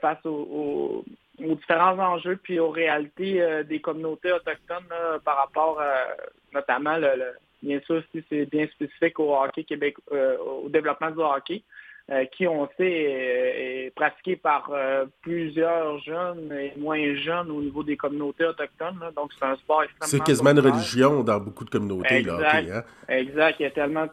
[0.00, 1.04] face aux,
[1.38, 4.86] différents enjeux puis aux réalités des communautés autochtones
[5.24, 5.82] par rapport
[6.54, 6.96] notamment
[7.62, 11.62] bien sûr si c'est bien spécifique au hockey Québec, au développement du hockey.
[12.08, 17.82] Euh, qui, on sait, est, pratiqué par euh, plusieurs jeunes et moins jeunes au niveau
[17.82, 19.00] des communautés autochtones.
[19.16, 20.06] Donc, c'est un sport extrêmement...
[20.06, 22.18] C'est quasiment une religion dans beaucoup de communautés.
[22.18, 22.82] Exact, là, hein?
[23.08, 23.56] exact.
[23.58, 24.06] Il y a tellement...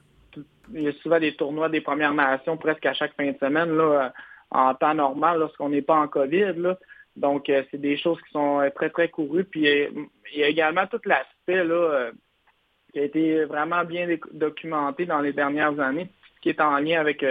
[0.74, 3.78] Il y a souvent des tournois des Premières Nations presque à chaque fin de semaine,
[3.78, 4.12] là,
[4.50, 6.54] en temps normal, lorsqu'on n'est pas en COVID.
[6.56, 6.80] Là.
[7.16, 9.44] Donc, euh, c'est des choses qui sont très, très courues.
[9.44, 12.10] Puis, il y a également tout l'aspect là,
[12.92, 16.10] qui a été vraiment bien documenté dans les dernières années,
[16.42, 17.24] qui est en lien avec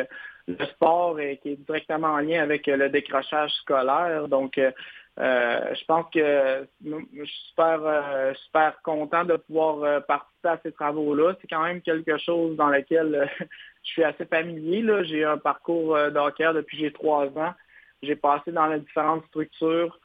[0.48, 4.28] le sport et qui est directement en lien avec euh, le décrochage scolaire.
[4.28, 4.70] Donc, euh,
[5.20, 11.34] euh, je pense que je suis super, super content de pouvoir participer à ces travaux-là.
[11.40, 13.30] C'est quand même quelque chose dans lequel
[13.84, 14.82] je suis assez familier.
[15.04, 17.52] J'ai un parcours d'hockey depuis j'ai trois ans.
[18.02, 20.00] J'ai passé dans les différentes structures.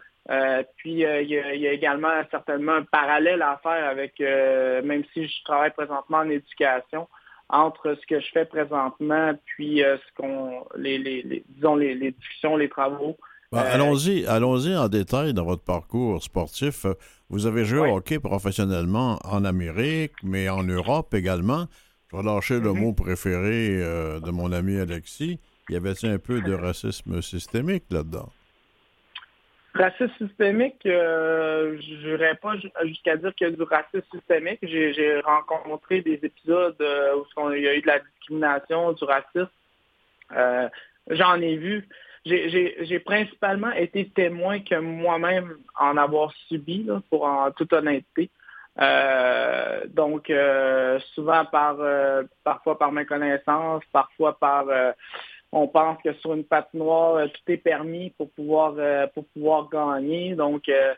[0.75, 5.25] puis il y, il, y a, également certainement un parallèle à faire avec, même si
[5.25, 7.07] je travaille présentement en éducation,
[7.49, 12.57] entre ce que je fais présentement puis euh, ce qu'on les, les, disons les, discussions,
[12.57, 13.15] les travaux
[13.51, 16.85] Ben, Euh, allons-y, allons-y en détail dans votre parcours sportif.
[17.29, 21.65] Vous avez joué au hockey professionnellement en Amérique, mais en Europe également.
[22.11, 22.79] Je vais lâcher le Mhm.
[22.81, 25.39] mot préféré euh, de mon ami Alexis.
[25.69, 28.29] Y avait-il un peu de racisme systémique là-dedans?
[29.77, 34.59] Racisme systémique, euh, je n'irais pas ju- jusqu'à dire qu'il y a du racisme systémique.
[34.63, 39.49] J'ai rencontré des épisodes euh, où il y a eu de la discrimination, du racisme.
[40.35, 40.67] Euh,
[41.09, 41.87] J'en ai vu.
[42.25, 48.29] J'ai- principalement été témoin que moi-même en avoir subi, là, pour en toute honnêteté.
[48.79, 54.65] Euh, donc, euh, souvent par euh, parfois par méconnaissance, parfois par
[55.57, 59.69] on pense que sur une patinoire, euh, tout est permis pour pouvoir euh, pour pouvoir
[59.69, 60.35] gagner.
[60.35, 60.93] Donc, euh,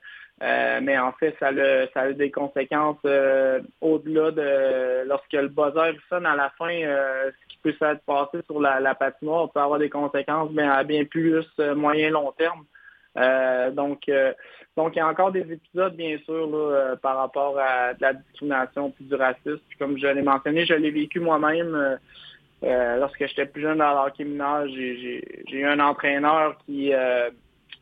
[0.81, 3.03] mais en fait, ça a, ça a des conséquences
[3.81, 8.61] au-delà de lorsque le buzzer sonne à la fin, ce qui peut s'être passé sur
[8.61, 11.45] la, la patinoire peut avoir des conséquences à bien plus
[11.75, 12.63] moyen long terme.
[13.75, 14.09] Donc,
[14.77, 18.91] donc il y a encore des épisodes, bien sûr, par rapport à de la discrimination
[18.91, 19.59] puis du racisme.
[19.67, 21.99] Puis comme je l'ai mentionné, je l'ai vécu moi-même.
[22.63, 27.29] Euh, lorsque j'étais plus jeune dans le hockey mineur, j'ai eu un entraîneur qui, euh,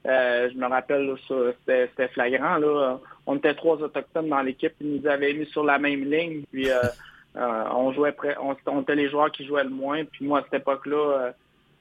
[0.06, 2.58] euh, je me rappelle, c'était flagrant.
[2.58, 3.00] Là.
[3.26, 6.70] On était trois autochtones dans l'équipe, il nous avait mis sur la même ligne, puis
[7.36, 10.06] on jouait on, on était les joueurs qui jouaient le moins.
[10.06, 11.34] Puis moi, à cette époque-là,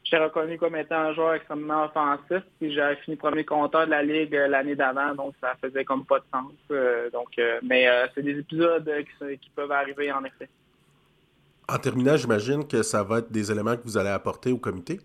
[0.02, 4.02] j'étais reconnu comme étant un joueur extrêmement offensif, puis j'avais fini premier compteur de la
[4.02, 7.12] ligue l'année d'avant, donc ça faisait comme pas de sens.
[7.12, 10.48] Donc, mais c'est des épisodes qui, qui peuvent arriver en effet.
[11.68, 15.00] En terminant, j'imagine que ça va être des éléments que vous allez apporter au comité?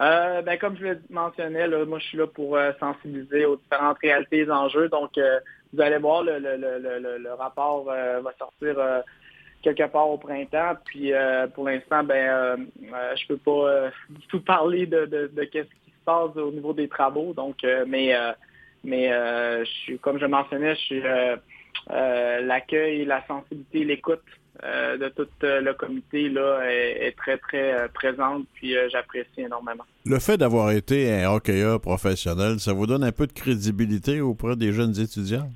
[0.00, 3.98] Euh, ben, comme je le mentionnais, moi je suis là pour euh, sensibiliser aux différentes
[3.98, 4.88] réalités et enjeux.
[4.88, 5.40] Donc, euh,
[5.72, 8.76] vous allez voir, le, le, le, le, rapport va sortir
[9.62, 10.74] quelque part au printemps.
[10.84, 11.12] Puis
[11.54, 12.68] pour l'instant, ben
[13.16, 16.74] je peux pas du tout parler de, de, de qu'est-ce qui se passe au niveau
[16.74, 17.32] des travaux.
[17.32, 18.14] Donc, mais
[18.84, 21.02] mais je suis, comme je mentionnais, je suis
[21.88, 24.20] l'accueil, la sensibilité, l'écoute
[24.62, 28.46] euh, de tout euh, le comité là est, est très très euh, présente.
[28.54, 29.84] Puis euh, j'apprécie énormément.
[30.04, 34.54] Le fait d'avoir été un hockeyeur professionnel, ça vous donne un peu de crédibilité auprès
[34.56, 35.48] des jeunes étudiants?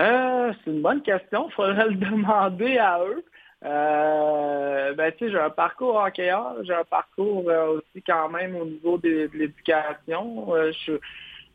[0.00, 1.48] Euh, c'est une bonne question.
[1.50, 3.22] Il faudrait le demander à eux.
[3.64, 8.56] Euh, ben, tu sais, j'ai un parcours hockeyeur, j'ai un parcours euh, aussi quand même
[8.56, 10.48] au niveau de, de l'éducation.
[10.86, 11.00] Je, tu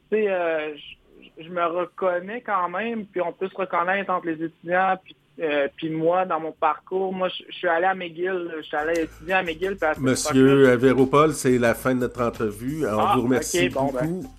[0.10, 4.46] sais, euh, je, je me reconnais quand même, puis on peut se reconnaître entre les
[4.46, 7.14] étudiants, puis, euh, puis moi, dans mon parcours.
[7.14, 9.78] Moi, je, suis allé à McGill, je suis allé étudier à McGill.
[9.82, 12.86] à Monsieur Véropol, c'est la fin de notre entrevue.
[12.88, 14.08] On Ah, vous remercie ok, bon, ben.
[14.08, 14.34] beaucoup.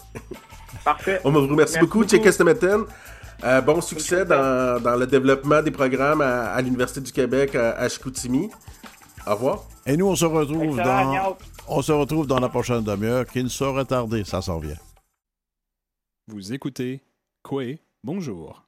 [0.84, 1.20] Parfait.
[1.24, 2.10] On vous remercie Merci beaucoup, beaucoup.
[2.10, 2.84] Tchékestemeten.
[3.44, 7.70] Euh, bon succès dans, dans le développement des programmes à, à l'Université du Québec à,
[7.78, 8.50] à Chicoutimi.
[9.26, 9.62] Au revoir.
[9.86, 13.44] Et nous, on se retrouve Excellent, dans, on se retrouve dans la prochaine demi-heure qui
[13.44, 14.76] ne saurait tarder, ça s'en vient.
[16.26, 17.00] Vous écoutez
[17.44, 18.67] Coué, bonjour.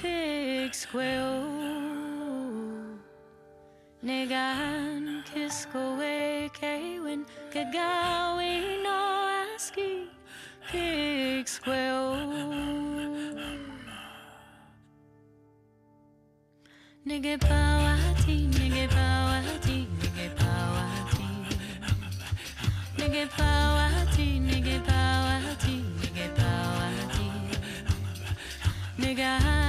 [0.00, 1.60] Pig Square.
[4.02, 10.08] Negan Kiskowe Kewin Kagawi no Aski
[10.72, 12.16] Pig Square
[17.06, 21.28] Nigga Pawati Nigga Pawati Nigga Pawati
[22.96, 27.28] Nigga Pawati Nigga Pawati Nigga Pawati
[28.98, 29.59] Nigga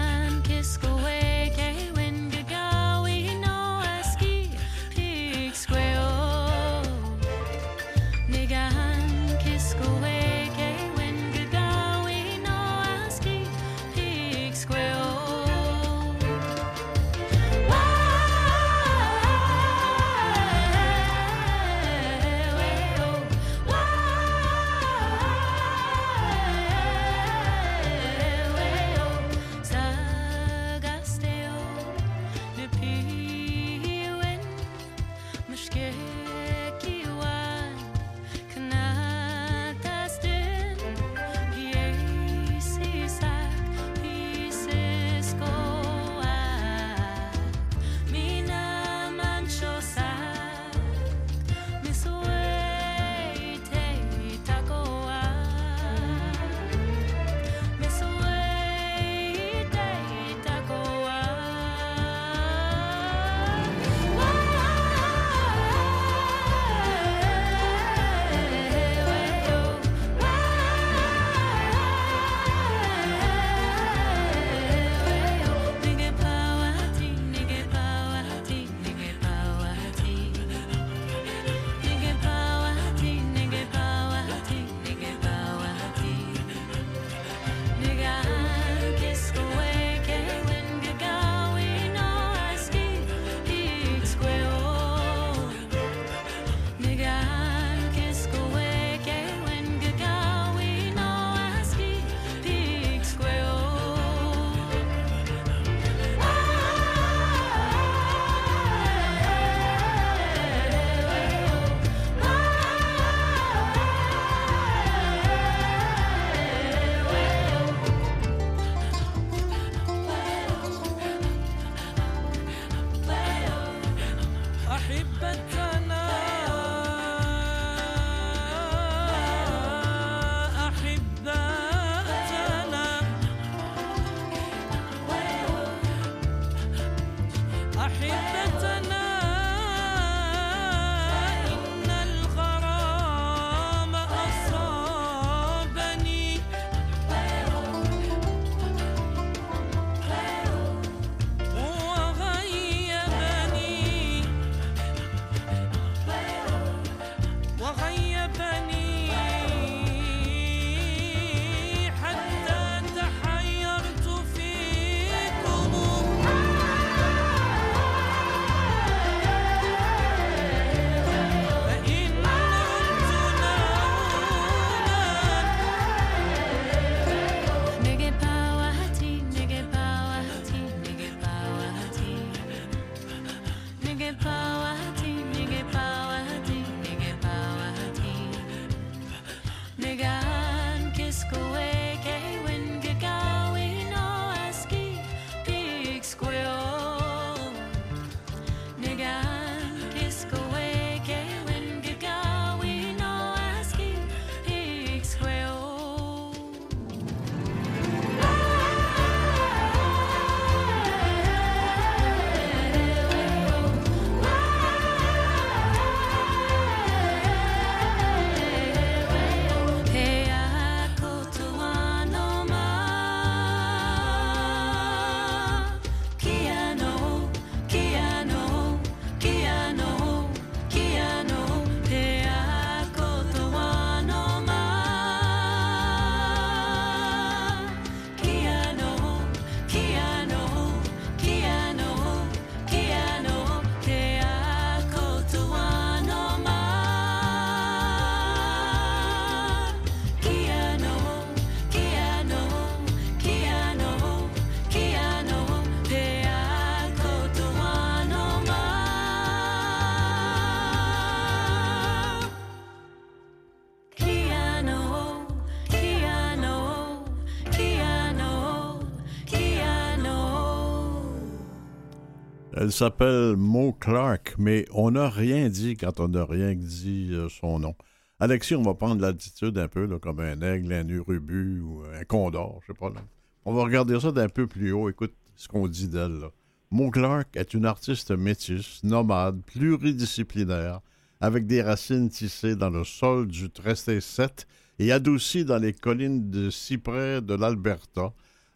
[272.62, 277.28] Elle s'appelle Mo Clark, mais on n'a rien dit quand on n'a rien dit euh,
[277.28, 277.74] son nom.
[278.20, 282.60] Alexis, on va prendre l'attitude un peu comme un aigle, un urubu ou un condor,
[282.62, 282.90] je sais pas.
[282.90, 283.02] Là.
[283.46, 284.90] On va regarder ça d'un peu plus haut.
[284.90, 286.22] Écoute ce qu'on dit d'elle.
[286.70, 290.82] Mo Clark est une artiste métisse, nomade, pluridisciplinaire,
[291.20, 294.46] avec des racines tissées dans le sol du Tressé 7
[294.78, 298.14] et adoucies dans les collines de cyprès de l'Alberta.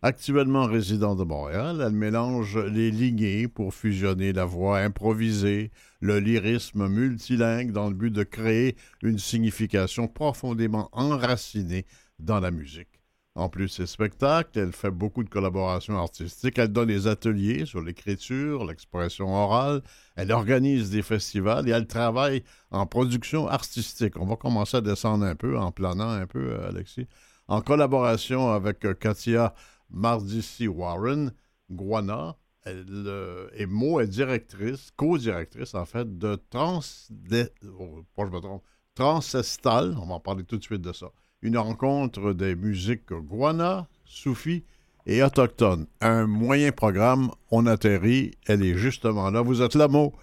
[0.08, 6.88] Actuellement résidente de Montréal, elle mélange les lignées pour fusionner la voix improvisée, le lyrisme
[6.88, 11.88] multilingue dans le but de créer une signification profondément enracinée
[12.20, 13.02] dans la musique.
[13.34, 16.60] En plus de ses spectacles, elle fait beaucoup de collaborations artistiques.
[16.60, 19.82] Elle donne des ateliers sur l'écriture, l'expression orale.
[20.16, 24.20] Elle organise des festivals et elle travaille en production artistique.
[24.20, 27.08] On va commencer à descendre un peu, en planant un peu, euh, Alexis.
[27.48, 29.54] En collaboration avec euh, Katia
[29.90, 31.32] Mardici Warren,
[31.70, 36.80] Guana, elle, euh, et Mo est directrice, co-directrice en fait, de Trans...
[37.10, 38.64] de- oh, pas je me trompe,
[38.96, 41.08] Transestal, on va en parler tout de suite de ça.
[41.42, 44.64] Une rencontre des musiques Guana, Soufi
[45.06, 45.86] et autochtones.
[46.02, 49.42] Un moyen programme, on atterrit, elle est justement là.
[49.42, 50.14] Vous êtes là, Mo?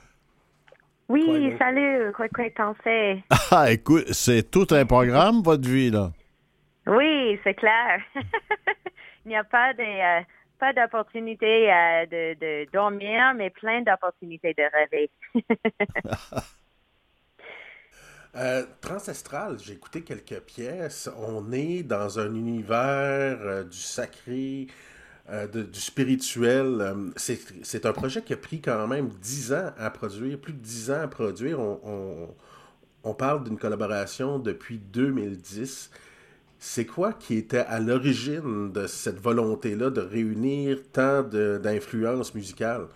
[1.08, 3.22] Oui, salut, quoi que t'en fais?
[3.50, 6.10] Ah, écoute, c'est tout un programme, votre vie, là.
[6.86, 8.00] Oui, c'est clair.
[9.24, 10.22] Il n'y a pas de, euh,
[10.58, 15.10] pas d'opportunité euh, de, dormir, mais plein d'opportunités de rêver.
[18.34, 21.10] Euh, Transestral, j'ai écouté quelques pièces.
[21.18, 24.68] On est dans un univers euh, du sacré,
[25.30, 26.94] de- du spirituel.
[27.16, 30.90] C'est un projet qui a pris quand même 10 ans à produire, plus de 10
[30.90, 31.60] ans à produire.
[31.60, 32.34] On-
[33.04, 35.90] on parle d'une collaboration depuis 2010.
[36.64, 42.86] C'est quoi qui était à l'origine de cette volonté-là de réunir tant d'influences musicales?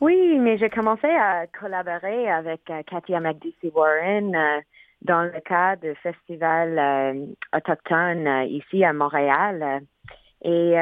[0.00, 4.60] Oui, mais j'ai commencé à collaborer avec euh, Katia McDC Warren euh,
[5.00, 9.82] dans le cadre de festivals euh, autochtones euh, ici à Montréal.
[10.44, 10.74] Et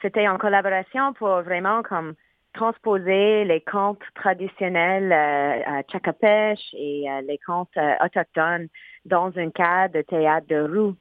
[0.00, 2.14] c'était en collaboration pour vraiment comme
[2.52, 8.66] transposer les contes traditionnels à Tchakapèche et les contes autochtones
[9.04, 10.94] dans un cadre de théâtre de rue.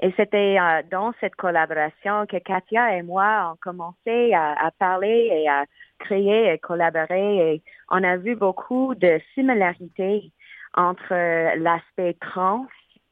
[0.00, 5.48] Et c'était euh, dans cette collaboration que Katia et moi avons commencé à, parler et
[5.48, 5.64] à
[5.98, 7.54] créer et collaborer.
[7.54, 10.30] Et on a vu beaucoup de similarités
[10.74, 11.14] entre
[11.56, 12.66] l'aspect trans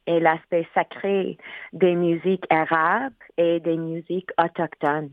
[0.07, 1.39] et l'aspect sacré
[1.73, 5.11] des musiques arabes et des musiques autochtones.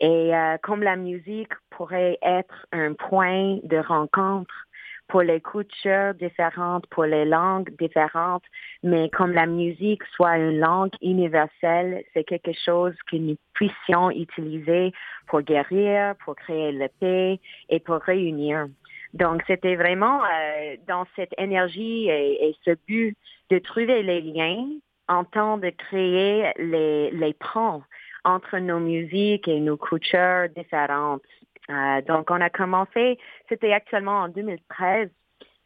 [0.00, 4.66] Et euh, comme la musique pourrait être un point de rencontre
[5.12, 8.44] pour les cultures différentes, pour les langues différentes,
[8.82, 14.90] mais comme la musique soit une langue universelle, c'est quelque chose que nous puissions utiliser
[15.26, 17.38] pour guérir, pour créer la paix
[17.68, 18.68] et pour réunir.
[19.12, 23.14] Donc, c'était vraiment euh, dans cette énergie et, et ce but
[23.50, 24.66] de trouver les liens
[25.08, 27.82] en temps de créer les, les ponts
[28.24, 31.22] entre nos musiques et nos cultures différentes.
[31.70, 35.08] Euh, donc, on a commencé, c'était actuellement en 2013,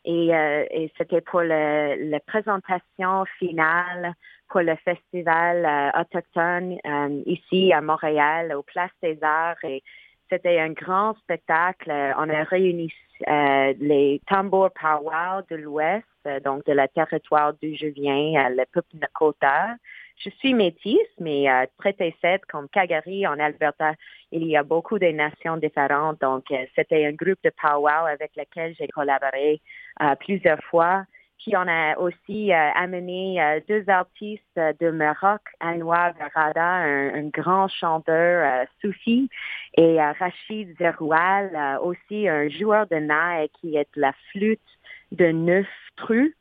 [0.04, 4.14] et, euh, et c'était pour le, la présentation finale
[4.48, 6.78] pour le festival euh, autochtone
[7.26, 9.64] ici à Montréal, au Place des Arts.
[9.64, 9.82] Et
[10.30, 11.90] c'était un grand spectacle.
[11.90, 12.92] On a réuni
[13.28, 16.04] euh, les tambours powwow de l'Ouest,
[16.44, 19.76] donc de la territoire d'où je viens, euh, le peuple Nakota.
[20.18, 23.92] Je suis métisse, mais euh, traité set comme Calgary en Alberta,
[24.32, 26.20] il y a beaucoup de nations différentes.
[26.20, 29.60] Donc, euh, c'était un groupe de powwow avec lequel j'ai collaboré
[30.02, 31.04] euh, plusieurs fois.
[31.38, 37.14] Puis on a aussi euh, amené euh, deux artistes euh, de Maroc, Anwar Verada, un,
[37.14, 39.28] un grand chanteur euh, soufi,
[39.76, 44.60] et euh, Rachid Zeroual, euh, aussi un joueur de naï qui est de la flûte
[45.12, 46.34] de neuf trus.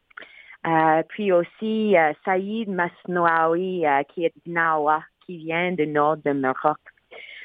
[0.66, 6.32] Euh, puis aussi euh, Saïd Masnoaoui, euh, qui est Nawa, qui vient du nord de
[6.32, 6.80] Maroc.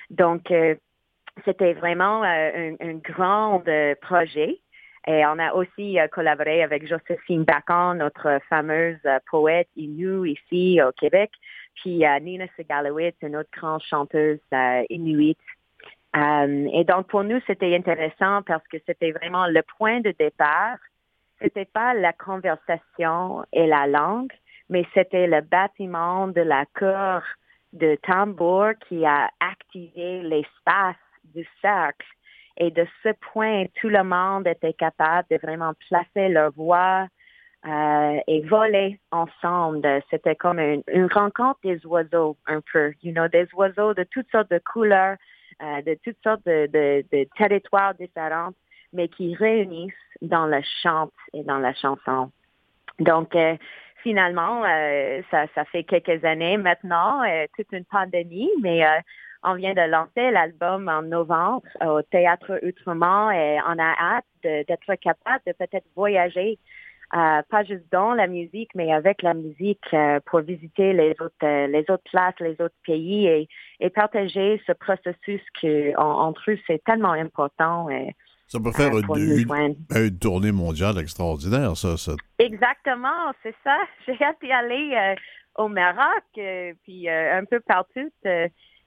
[0.08, 0.74] Donc, euh,
[1.44, 3.62] c'était vraiment euh, un, un grand
[4.00, 4.58] projet.
[5.06, 8.98] Et on a aussi collaboré avec Joséphine Bacon, notre fameuse
[9.30, 11.30] poète Innu ici au Québec,
[11.76, 14.40] puis Nina Segalowitz, une autre grande chanteuse
[14.90, 15.38] inuit.
[16.16, 20.76] Euh, et donc pour nous, c'était intéressant parce que c'était vraiment le point de départ.
[21.40, 24.32] C'était pas la conversation et la langue,
[24.68, 27.22] mais c'était le bâtiment de la cour
[27.72, 32.06] de tambour qui a activé l'espace du cercle.
[32.56, 37.06] Et de ce point, tout le monde était capable de vraiment placer leur voix
[37.66, 40.02] euh, et voler ensemble.
[40.10, 44.50] C'était comme une, rencontre des oiseaux, un peu, you know, des oiseaux de toutes sortes
[44.50, 45.16] de couleurs,
[45.62, 48.50] euh, de toutes sortes de, de, de territoires différents,
[48.92, 52.30] mais qui réunissent dans le chant et dans la chanson.
[52.98, 53.56] Donc, euh,
[54.02, 59.00] finalement, euh, ça, ça fait quelques années maintenant, euh, toute une pandémie, mais euh,
[59.42, 64.94] on vient de lancer l'album en novembre au Théâtre Outremont et on a hâte d'être
[64.96, 66.58] capable de peut-être voyager,
[67.14, 71.66] euh, pas juste dans la musique, mais avec la musique euh, pour visiter les autres,
[71.66, 73.48] les autres places, les autres pays et,
[73.80, 77.88] et partager ce processus que on, on trouve c'est tellement important.
[77.88, 78.10] euh,
[78.50, 79.54] Ça peut faire euh, une, nous
[79.94, 81.96] une- tournée mondiale extraordinaire, ça.
[81.96, 82.12] ça.
[82.40, 83.78] Exactement, c'est ça.
[84.08, 88.10] J'ai hâte d'y aller euh, au Maroc, euh, puis un peu partout.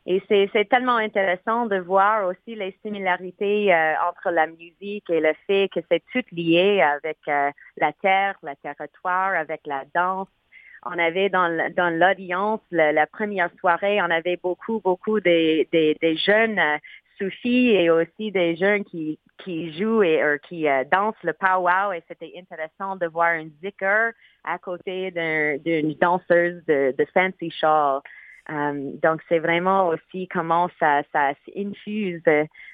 [0.05, 3.73] et c'est tellement intéressant de voir aussi les similarités
[4.09, 9.33] entre la musique et le fait que c'est tout lié avec la terre, le territoire,
[9.33, 10.27] avec la danse.
[10.85, 11.47] On avait dans
[11.77, 16.59] dans l'audience la, la première soirée, on avait beaucoup beaucoup des des, des jeunes
[17.17, 21.91] soufis et aussi des jeunes qui qui jouent et euh, qui euh, dansent le powwow
[21.93, 24.13] et c'était intéressant de voir un zikr
[24.43, 28.01] à côté d'un- d'une danseuse de, de fancy shawl.
[28.49, 32.21] Euh, donc c'est vraiment aussi comment ça ça s'infuse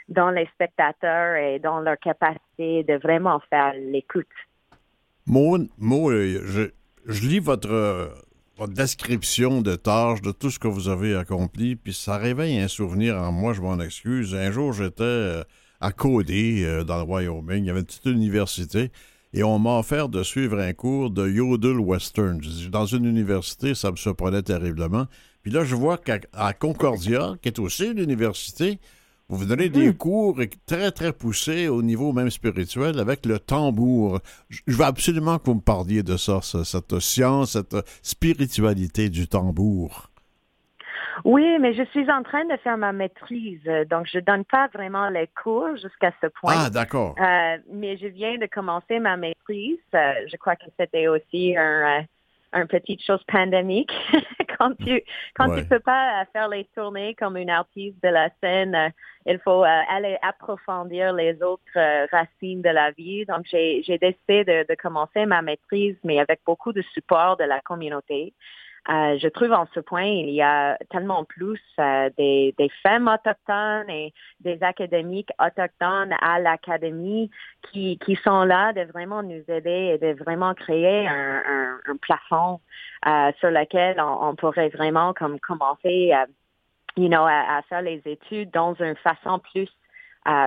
[0.08, 4.26] dans les spectateurs et dans leur capacité de vraiment faire l'écoute.
[5.28, 6.72] Maud, je,
[7.06, 8.12] je lis votre,
[8.58, 12.68] votre description de tâches, de tout ce que vous avez accompli, puis ça réveille un
[12.68, 14.36] souvenir en moi, je m'en excuse.
[14.36, 15.44] Un jour, j'étais
[15.82, 17.64] à Cody, euh, dans le Wyoming.
[17.64, 18.92] Il y avait une petite université.
[19.34, 22.42] Et on m'a offert de suivre un cours de Yodel Western.
[22.72, 25.06] Dans une université, ça me surprenait terriblement.
[25.44, 26.20] Puis là, je vois qu'à
[26.54, 28.80] Concordia, qui est aussi une université,
[29.32, 34.20] vous donnez des cours très, très poussés au niveau même spirituel avec le tambour.
[34.50, 39.10] Je je veux absolument que vous me parliez de ça, ça, cette science, cette spiritualité
[39.10, 40.09] du tambour.
[41.26, 44.68] Oui, mais je suis en train de faire ma maîtrise, euh, donc je donne pas
[44.74, 46.54] vraiment les cours jusqu'à ce point.
[46.56, 47.16] Ah, d'accord.
[47.20, 49.80] Euh, mais je viens de commencer ma maîtrise.
[49.94, 52.04] Euh, je crois que c'était aussi un,
[52.54, 53.92] un petite chose pandémique.
[54.58, 55.02] quand tu
[55.36, 55.62] quand Ouais.
[55.62, 58.92] tu peux pas faire les tournées comme une artiste de la scène,
[59.26, 63.26] il faut aller approfondir les autres racines de la vie.
[63.26, 67.46] Donc j'ai j'ai décidé de, de commencer ma maîtrise, mais avec beaucoup de support de
[67.46, 68.34] la communauté.
[68.90, 73.90] Euh, je trouve en ce point, il y a tellement plus euh, des, femmes autochtones
[73.90, 77.30] et des académiques autochtones à l'académie
[77.72, 82.62] qui, qui sont là de vraiment nous aider et de vraiment créer un, plafond
[83.06, 86.12] euh, sur lequel on, pourrait vraiment comme commencer
[86.98, 89.70] you know, à, à faire les études dans une façon plus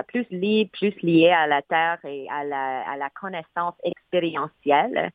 [0.07, 5.11] plus libre, plus liée à la terre et à la, à la connaissance expérientielle.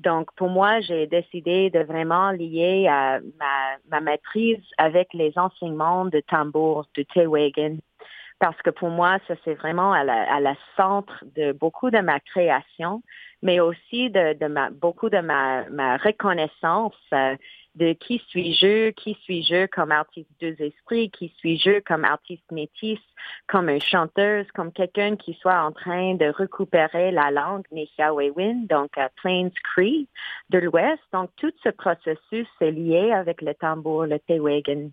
[0.00, 6.06] Donc, pour moi, j'ai décidé de vraiment lier euh, ma, ma maîtrise avec les enseignements
[6.06, 7.78] de tambour de Tewagen.
[8.38, 11.98] Parce que pour moi, ça, c'est vraiment à la, à la centre de beaucoup de
[11.98, 13.02] ma création,
[13.42, 17.36] mais aussi de, de ma, beaucoup de ma, ma reconnaissance euh,
[17.76, 22.98] de qui suis-je, qui suis-je comme artiste deux esprits, qui suis-je comme artiste métisse,
[23.46, 28.98] comme une chanteuse, comme quelqu'un qui soit en train de récupérer la langue Nishaawewin, donc
[28.98, 30.08] euh, Plains Cree
[30.50, 31.00] de l'Ouest.
[31.12, 34.90] Donc, tout ce processus est lié avec le tambour, le Tewagen.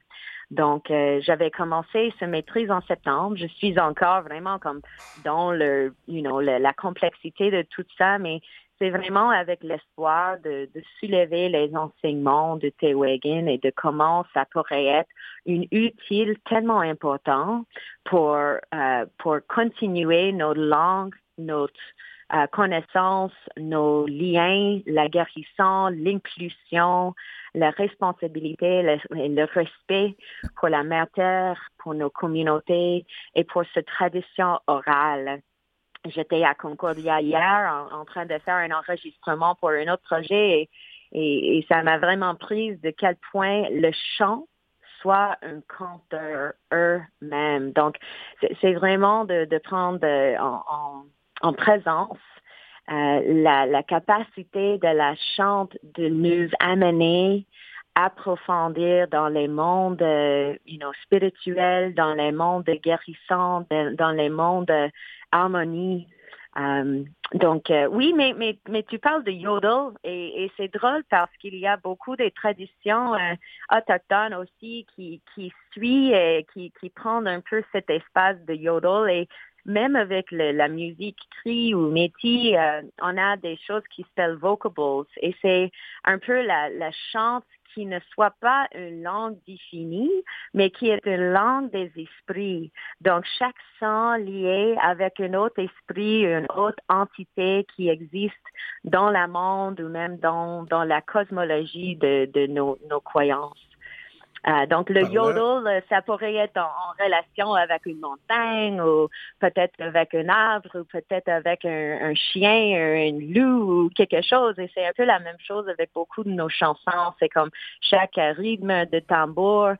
[0.49, 3.36] Donc, euh, j'avais commencé ce maîtrise en septembre.
[3.36, 4.82] Je suis encore vraiment comme
[5.25, 8.39] dans le, you know, la complexité de tout ça, mais
[8.80, 14.45] c'est vraiment avec l'espoir de, de soulever les enseignements de Tewagen et de comment ça
[14.51, 15.09] pourrait être
[15.45, 17.65] une utile tellement important
[18.05, 21.73] pour euh, pour continuer notre langue, notre
[22.34, 27.13] euh, connaissance, nos liens, la guérison, l'inclusion,
[27.53, 30.17] la responsabilité, le, le respect
[30.57, 35.41] pour la mère terre, pour nos communautés et pour cette tradition orale.
[36.10, 40.70] J'étais à Concordia hier en, train de faire un enregistrement pour un autre projet
[41.12, 44.45] et, ça m'a vraiment prise de quel point le chant
[45.01, 47.72] soit un conteur eux-mêmes.
[47.72, 47.95] Donc,
[48.62, 51.03] c'est vraiment de, prendre euh, en, en,
[51.41, 52.18] en présence
[52.89, 57.45] euh, la, capacité de la chante de nous amener
[57.95, 64.12] approfondir dans les mondes euh, you know, spirituels, dans les mondes de guérison, de- dans
[64.12, 64.89] les mondes de
[65.32, 66.07] harmonie.
[66.57, 67.03] Euh,
[67.36, 71.30] donc euh, oui, mais, mais, mais tu parles de yodel et, et c'est drôle parce
[71.38, 73.36] qu'il y a beaucoup de traditions euh,
[73.71, 79.07] autochtones aussi qui, qui suivent et qui, qui prennent un peu cet espace de yodel
[79.09, 79.28] et
[79.65, 84.38] même avec le- la musique cri ou métis, euh, on a des choses qui s'appellent
[84.38, 85.69] vocables et c'est
[86.05, 87.43] un peu la, la chante
[87.78, 90.11] qui ne soit pas une langue définie,
[90.55, 92.71] mais qui est une langue des esprits.
[93.01, 98.34] Donc, chaque son lié avec un autre esprit, une autre entité qui existe
[98.84, 103.76] dans le monde ou même dans, dans la cosmologie de, de nos croyances.
[104.47, 109.09] Euh, donc, le yodel, euh, ça pourrait être en, en relation avec une montagne ou
[109.39, 114.57] peut-être avec un arbre ou peut-être avec un, un chien, un loup ou quelque chose.
[114.59, 117.13] Et c'est un peu la même chose avec beaucoup de nos chansons.
[117.19, 117.49] C'est comme
[117.81, 119.71] chaque rythme de tambour,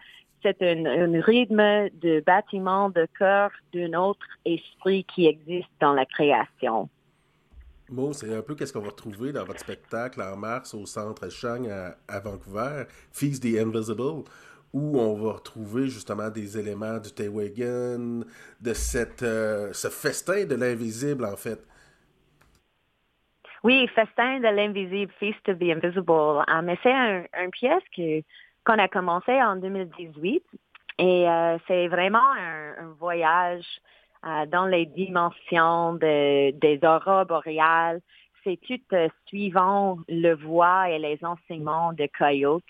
[0.42, 6.06] c'est un, un rythme de bâtiment de cœur d'un autre esprit qui existe dans la
[6.06, 6.90] création.
[7.90, 11.30] Mo, c'est un peu qu'est-ce qu'on va retrouver dans votre spectacle en mars au Centre
[11.30, 11.68] Chang
[12.08, 12.84] à, Vancouver,
[13.14, 14.24] Feast the Invisible,
[14.74, 18.26] où on va retrouver justement des éléments du Tewagan,
[18.60, 21.60] de cette, euh, ce festin de l'invisible, en fait.
[23.64, 26.44] Oui, Festin de l'invisible, Feast of the Invisible.
[26.48, 28.22] Ah, mais c'est un, pièce que,
[28.66, 30.44] qu'on a commencé en 2018
[31.00, 33.66] et euh, c'est vraiment un, voyage
[34.24, 38.02] dans les dimensions de- des aurores boréales.
[38.44, 42.64] C'est tout euh, suivant le voix et les enseignements de Coyote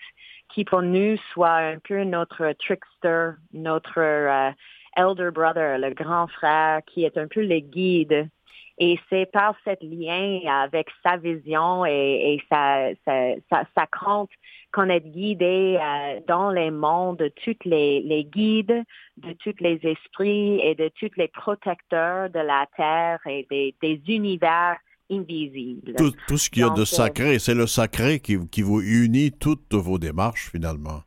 [0.49, 4.51] qui pour nous soit un peu notre trickster, notre euh,
[4.95, 8.29] elder brother, le grand frère qui est un peu le guide
[8.77, 14.29] et c'est par cet lien avec sa vision et, et sa, sa, sa, sa compte
[14.71, 18.83] qu'on est guidé euh, dans les mondes de tous les, les guides,
[19.17, 24.01] de tous les esprits et de tous les protecteurs de la Terre et des, des
[24.07, 24.77] univers
[25.09, 25.95] invisibles.
[25.95, 28.61] Tout, tout ce qu'il y a Donc, de euh, sacré, c'est le sacré qui, qui
[28.61, 31.01] vous unit toutes vos démarches, finalement.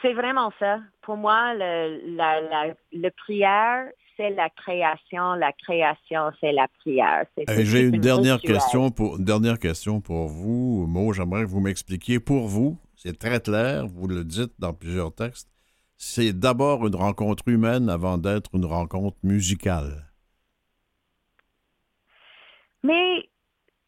[0.00, 0.80] C'est vraiment ça.
[1.02, 3.86] Pour moi, le, la, la, le prière,
[4.16, 5.34] c'est la création.
[5.34, 7.24] La création, c'est la prière.
[7.38, 10.86] Euh, J'ai une un dernière question pour dernière question pour vous.
[10.88, 15.14] Mo, j'aimerais que vous m'expliquiez pour vous, c'est très clair, vous le dites dans plusieurs
[15.14, 15.48] textes,
[15.96, 20.04] c'est d'abord une rencontre humaine avant d'être une rencontre musicale.
[22.82, 23.28] Mais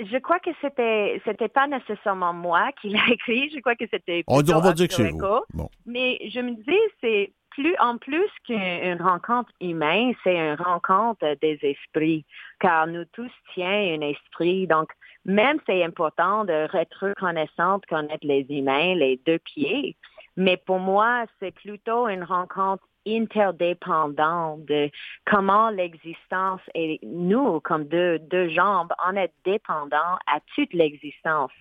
[0.01, 3.51] je crois que c'était c'était pas nécessairement moi qui l'a écrit.
[3.51, 5.19] Je crois que c'était On, on va dire que c'est vous.
[5.55, 5.69] Bon.
[5.87, 7.33] Mais je me dis c'est
[7.81, 12.25] en plus qu'une rencontre humaine, c'est une rencontre des esprits,
[12.61, 14.67] car nous tous tiens un esprit.
[14.67, 14.91] Donc
[15.25, 19.97] même c'est important de être reconnaissante, connaître les humains, les deux pieds.
[20.37, 24.91] Mais pour moi, c'est plutôt une rencontre interdépendante de
[25.25, 31.53] comment l'existence et nous, comme deux, jambes, on est dépendants à toute l'existence.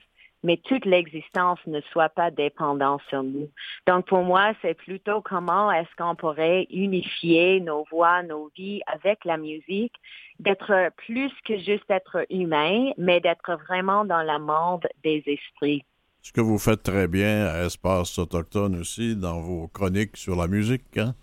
[0.44, 3.50] Mais toute l'existence ne soit pas dépendante sur nous.
[3.88, 9.26] Donc pour moi, c'est plutôt comment est-ce qu'on pourrait unifier nos voix, nos vies avec
[9.26, 9.94] la musique,
[10.40, 15.84] d'être plus que juste être humain, mais d'être vraiment dans le monde des esprits.
[16.22, 20.48] Ce que vous faites très bien à Espace Autochtone aussi dans vos chroniques sur la
[20.48, 20.98] musique.
[20.98, 21.16] Hein?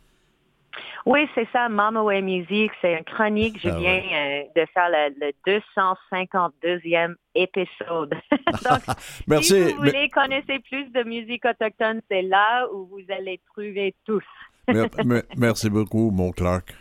[1.07, 2.71] Oui, c'est ça, Mama Way Music.
[2.81, 3.59] C'est une chronique.
[3.61, 8.15] Je Ah viens euh, de faire le, le 252e épisode.
[8.65, 8.81] Donc,
[9.27, 9.49] Merci.
[9.49, 13.95] si vous mais- voulez connaître plus de musique autochtone, c'est là où vous allez trouver
[14.07, 14.25] tous.
[14.69, 16.75] mer- mer- merci beaucoup, mon Clark.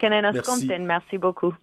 [0.00, 0.68] Merci.
[0.78, 1.54] Merci beaucoup.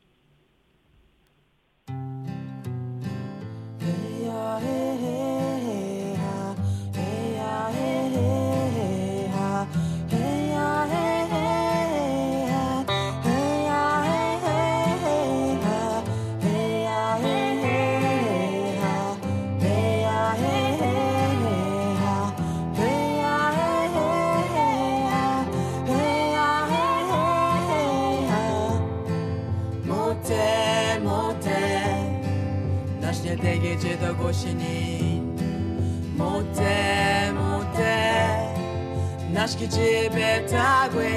[34.25, 35.37] posienin
[36.17, 37.97] Mote, mote
[39.33, 41.11] Naszki ciebie tagły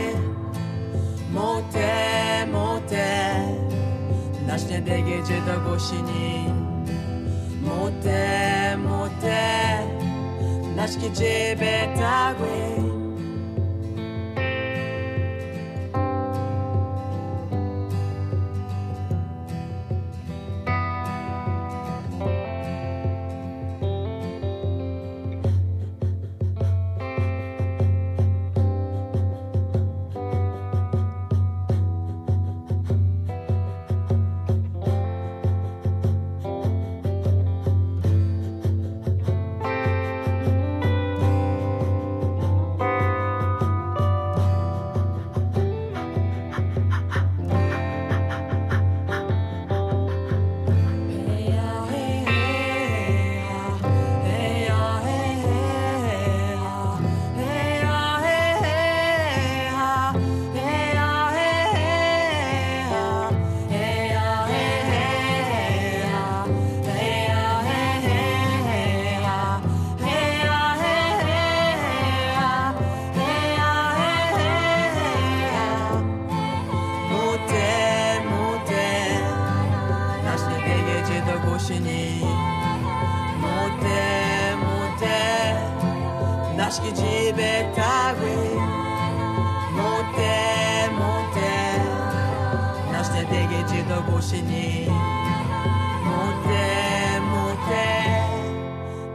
[1.32, 3.08] Mote, mote
[4.46, 6.84] Naśnie degie cię to posienin
[7.62, 9.78] Mote, mote
[10.76, 12.87] Naszki ciebie tagły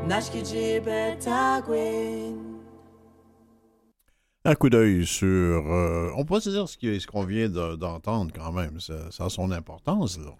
[0.07, 0.89] Nashkijibe
[4.45, 5.26] Un coup d'œil sur.
[5.28, 8.80] euh, on peut se dire ce qu'on vient de- d'entendre quand même.
[8.80, 10.32] Ça, ça a son importance, là.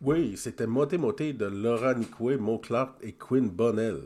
[0.00, 4.02] Oui, c'était Moté Moté de Laura Nicoué, Mo Clark et Quinn Bonnell.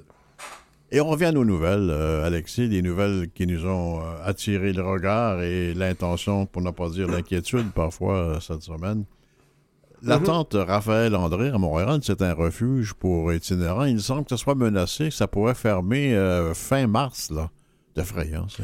[0.91, 4.73] Et on revient à nos nouvelles, euh, Alexis, des nouvelles qui nous ont euh, attiré
[4.73, 9.05] le regard et l'intention, pour ne pas dire l'inquiétude parfois cette semaine.
[10.05, 10.25] La Mhm.
[10.25, 13.85] tante Raphaël André à Montréal, c'est un refuge pour itinérants.
[13.85, 17.51] Il semble que ça soit menacé, que ça pourrait fermer euh, fin mars, là.
[17.95, 18.63] D'effrayant, ça.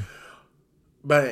[1.05, 1.29] Ben,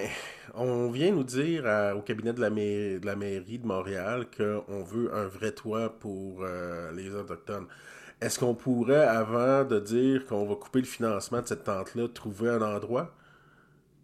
[0.55, 4.27] on vient nous dire à- au cabinet de la, mai- de la mairie de Montréal
[4.37, 7.67] qu'on veut un vrai toit pour euh, les Autochtones.
[8.21, 12.51] Est-ce qu'on pourrait, avant de dire qu'on va couper le financement de cette tente-là, trouver
[12.51, 13.13] un endroit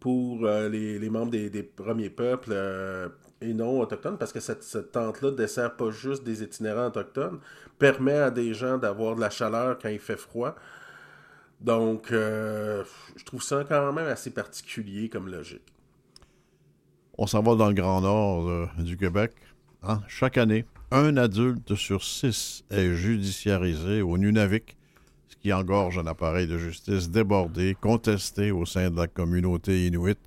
[0.00, 2.53] pour euh, les, les membres des, des premiers peuples
[3.43, 4.18] et non autochtones?
[4.18, 7.40] Parce que cette, tente-là ne dessert pas juste des itinérants autochtones,
[7.78, 10.55] permet à des gens d'avoir de la chaleur quand il fait froid.
[11.61, 12.82] Donc, euh,
[13.16, 15.62] je trouve ça quand même assez particulier comme logique.
[17.18, 19.32] On s'en va dans le Grand Nord euh, du Québec.
[19.82, 20.01] hein?
[20.09, 24.76] Chaque année, un adulte sur six est judiciarisé au Nunavik,
[25.28, 30.18] ce qui engorge un appareil de justice débordé, contesté au sein de la communauté inuite.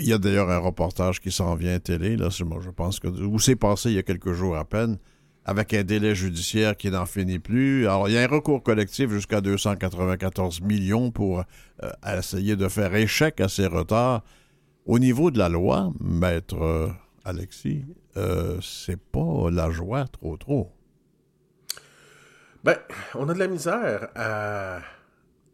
[0.00, 3.08] Il y a d'ailleurs un reportage qui s'en vient télé, là, moi, je pense que
[3.08, 4.96] où c'est passé il y a quelques jours à peine,
[5.44, 7.86] avec un délai judiciaire qui n'en finit plus.
[7.86, 11.44] Alors, il y a un recours collectif jusqu'à 294 millions pour
[11.82, 14.22] euh, essayer de faire échec à ces retards.
[14.86, 16.88] Au niveau de la loi, maître euh,
[17.24, 17.84] Alexis,
[18.16, 20.72] euh, c'est pas la joie trop trop.
[22.64, 22.76] Ben,
[23.14, 24.80] on a de la misère à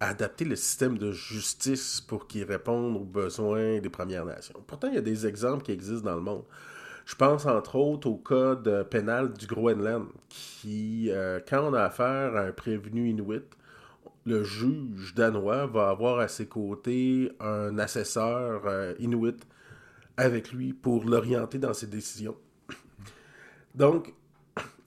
[0.01, 4.63] adapter le système de justice pour qu'il réponde aux besoins des Premières Nations.
[4.67, 6.45] Pourtant, il y a des exemples qui existent dans le monde.
[7.07, 12.37] Je pense entre autres au code pénal du Groenland, qui, euh, quand on a affaire
[12.37, 13.45] à un prévenu inuit,
[14.27, 19.37] le juge danois va avoir à ses côtés un assesseur euh, inuit
[20.17, 22.37] avec lui pour l'orienter dans ses décisions.
[23.77, 24.13] Donc,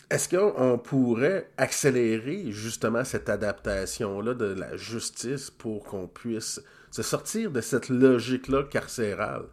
[0.10, 7.51] est-ce qu'on pourrait accélérer justement cette adaptation-là de la justice pour qu'on puisse se sortir
[7.51, 9.45] de cette logique-là carcérale?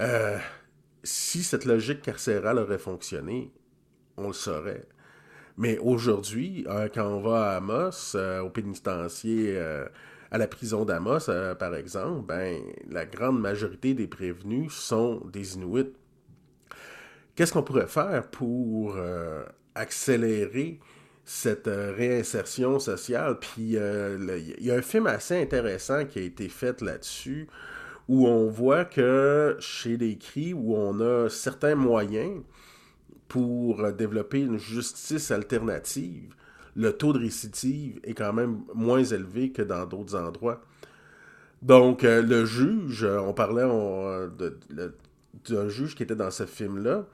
[0.00, 0.38] Euh,
[1.02, 3.52] si cette logique carcérale aurait fonctionné,
[4.16, 4.86] on le saurait.
[5.58, 9.58] Mais aujourd'hui, euh, quand on va à Amos, euh, au pénitencier,
[10.30, 11.26] à la prison d'Amos,
[11.58, 15.92] par exemple, ben, la grande majorité des prévenus sont des Inuits.
[17.34, 18.96] Qu'est-ce qu'on pourrait faire pour
[19.78, 20.78] accélérer
[21.24, 23.38] cette euh, réinsertion sociale?
[23.38, 27.48] Puis euh, il y a un film assez intéressant qui a été fait là-dessus
[28.08, 32.42] où on voit que chez les CRI, où on a certains moyens
[33.28, 36.34] pour développer une justice alternative,
[36.74, 40.62] le taux de récidive est quand même moins élevé que dans d'autres endroits.
[41.60, 43.66] Donc, euh, le juge, on parlait
[45.48, 47.06] d'un juge qui était dans ce film-là,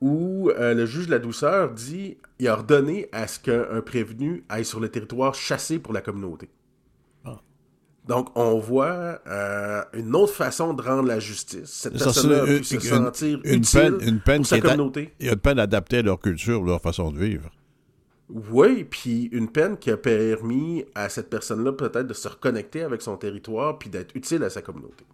[0.00, 4.44] où euh, le juge de la douceur dit il a ordonné à ce qu'un prévenu
[4.48, 6.48] aille sur le territoire chasser pour la communauté.
[8.08, 11.66] Donc, on voit euh, une autre façon de rendre la justice.
[11.70, 15.12] Cette personne-là pu se une- sentir une utile peine- une peine pour sa communauté.
[15.20, 17.50] Il y a une peine adaptée à leur culture, leur façon de vivre.
[18.30, 23.02] Oui, puis une peine qui a permis à cette personne-là peut-être de se reconnecter avec
[23.02, 25.04] son territoire puis d'être utile à sa communauté.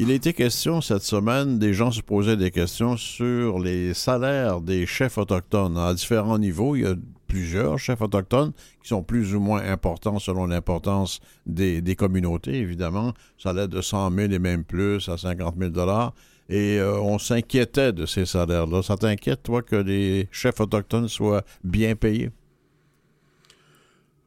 [0.00, 4.60] Il a été question cette semaine, des gens se posaient des questions sur les salaires
[4.60, 6.74] des chefs autochtones à différents niveaux.
[6.74, 6.96] Il y a
[7.28, 13.14] plusieurs chefs autochtones qui sont plus ou moins importants selon l'importance des, des communautés, évidemment.
[13.38, 16.12] Ça allait de 100 000 et même plus à 50 000 dollars.
[16.48, 18.82] Et euh, on s'inquiétait de ces salaires-là.
[18.82, 22.30] Ça t'inquiète, toi, que les chefs autochtones soient bien payés?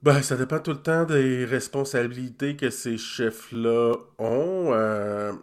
[0.01, 4.69] Ben, ça dépend tout le temps des responsabilités que ces chefs-là ont.
[4.71, 5.33] Euh,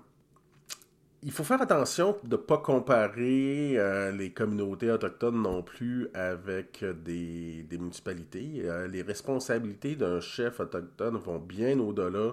[1.25, 6.85] il faut faire attention de ne pas comparer euh, les communautés autochtones non plus avec
[7.03, 8.63] des, municipalités.
[8.65, 12.33] Euh, les responsabilités d'un chef autochtone vont bien au-delà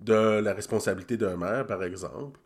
[0.00, 2.38] de la responsabilité d'un maire, par exemple.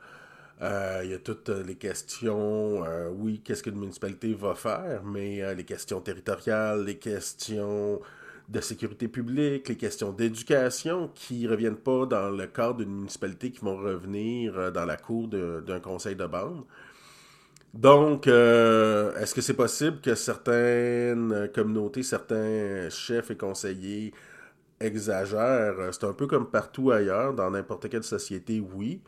[0.63, 2.85] Euh, il y a toutes les questions,
[3.17, 8.01] oui, qu'est-ce qu'une municipalité va faire, mais les questions territoriales, les questions
[8.49, 13.51] de sécurité publique, les questions d'éducation qui ne reviennent pas dans le cadre d'une municipalité,
[13.51, 16.65] qui vont revenir euh, dans la cour d'un conseil de bande.
[17.75, 24.13] Donc, euh, est-ce que c'est possible que certaines communautés, certains chefs et conseillers
[24.81, 25.79] exagère.
[25.79, 29.01] Euh, C'est un peu comme partout ailleurs, dans n'importe quelle société, oui.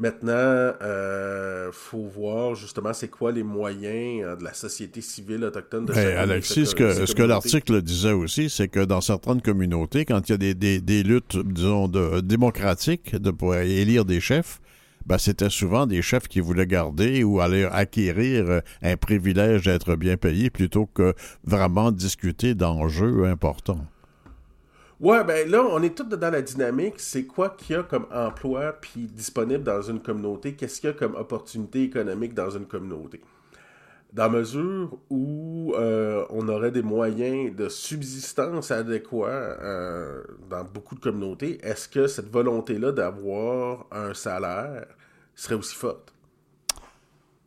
[0.00, 5.84] Maintenant, euh, faut voir justement c'est quoi les moyens euh, de la société civile autochtone
[5.84, 9.02] de Ben, chacune de Alexis, ce que, ce que l'article disait aussi, c'est que dans
[9.02, 13.54] certaines communautés, quand il y a des, des- des luttes, disons, de, démocratiques de, pour
[13.54, 14.60] élire des chefs,
[15.04, 19.96] ben, c'était souvent des chefs qui voulaient garder ou aller acquérir euh, un privilège d'être
[19.96, 21.12] bien payé plutôt que
[21.44, 23.84] vraiment discuter d'enjeux importants.
[25.00, 26.96] Ouais, ben là, on est tous dans la dynamique.
[26.98, 30.54] C'est quoi qu'il y a comme emploi puis disponible dans une communauté?
[30.54, 33.22] Qu'est-ce qu'il y a comme opportunité économique dans une communauté?
[34.12, 41.00] Dans mesure où euh, on aurait des moyens de subsistance adéquats euh, dans beaucoup de
[41.00, 44.84] communautés, est-ce que cette volonté-là d'avoir un salaire
[45.34, 46.12] serait aussi forte?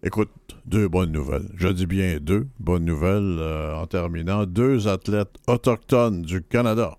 [0.02, 0.32] Écoute,
[0.66, 1.50] deux bonnes nouvelles.
[1.56, 4.48] Je dis bien deux bonnes nouvelles euh, en terminant.
[4.48, 6.98] Deux athlètes autochtones du Canada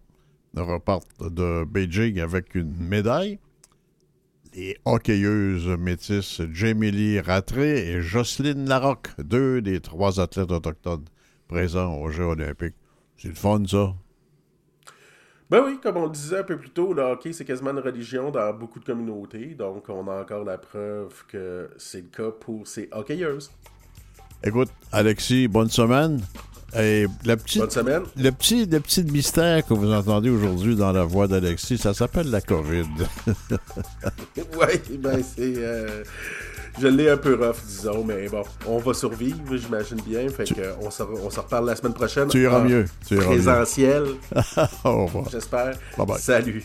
[0.61, 3.39] repartent de Beijing avec une médaille.
[4.55, 11.05] Les hockeyeuses métisses Jamie Lee Rattray et Jocelyne Larocque, deux des trois athlètes autochtones
[11.49, 12.77] présents aux Jeux olympiques.
[13.17, 13.95] C'est le fun, ça.
[15.51, 17.79] Ben oui, comme on le disait un peu plus tôt, le hockey, c'est quasiment une
[17.79, 19.55] religion dans beaucoup de communautés.
[19.55, 23.51] Donc, on a encore la preuve que c'est le cas pour ces hockeyeuses.
[24.43, 26.23] Écoute, Alexis, bonne semaine.
[26.77, 28.03] Et la petite, Bonne semaine.
[28.17, 32.31] Le petit, le petit mystère que vous entendez aujourd'hui dans la voix d'Alexis, ça s'appelle
[32.31, 32.85] la COVID.
[34.37, 35.55] Oui, ben c'est.
[35.59, 36.03] euh,
[36.81, 40.29] je l'ai un peu rough, disons, mais bon, on va survivre, j'imagine bien.
[40.29, 42.29] Fait que on se, on se reparle la semaine prochaine.
[42.29, 42.85] Tu iras en mieux.
[43.07, 43.31] Tu iras mieux.
[43.37, 44.05] Présentiel,
[44.85, 45.29] Au revoir.
[45.31, 45.75] j'espère.
[45.97, 46.19] Bye bye.
[46.19, 46.65] Salut.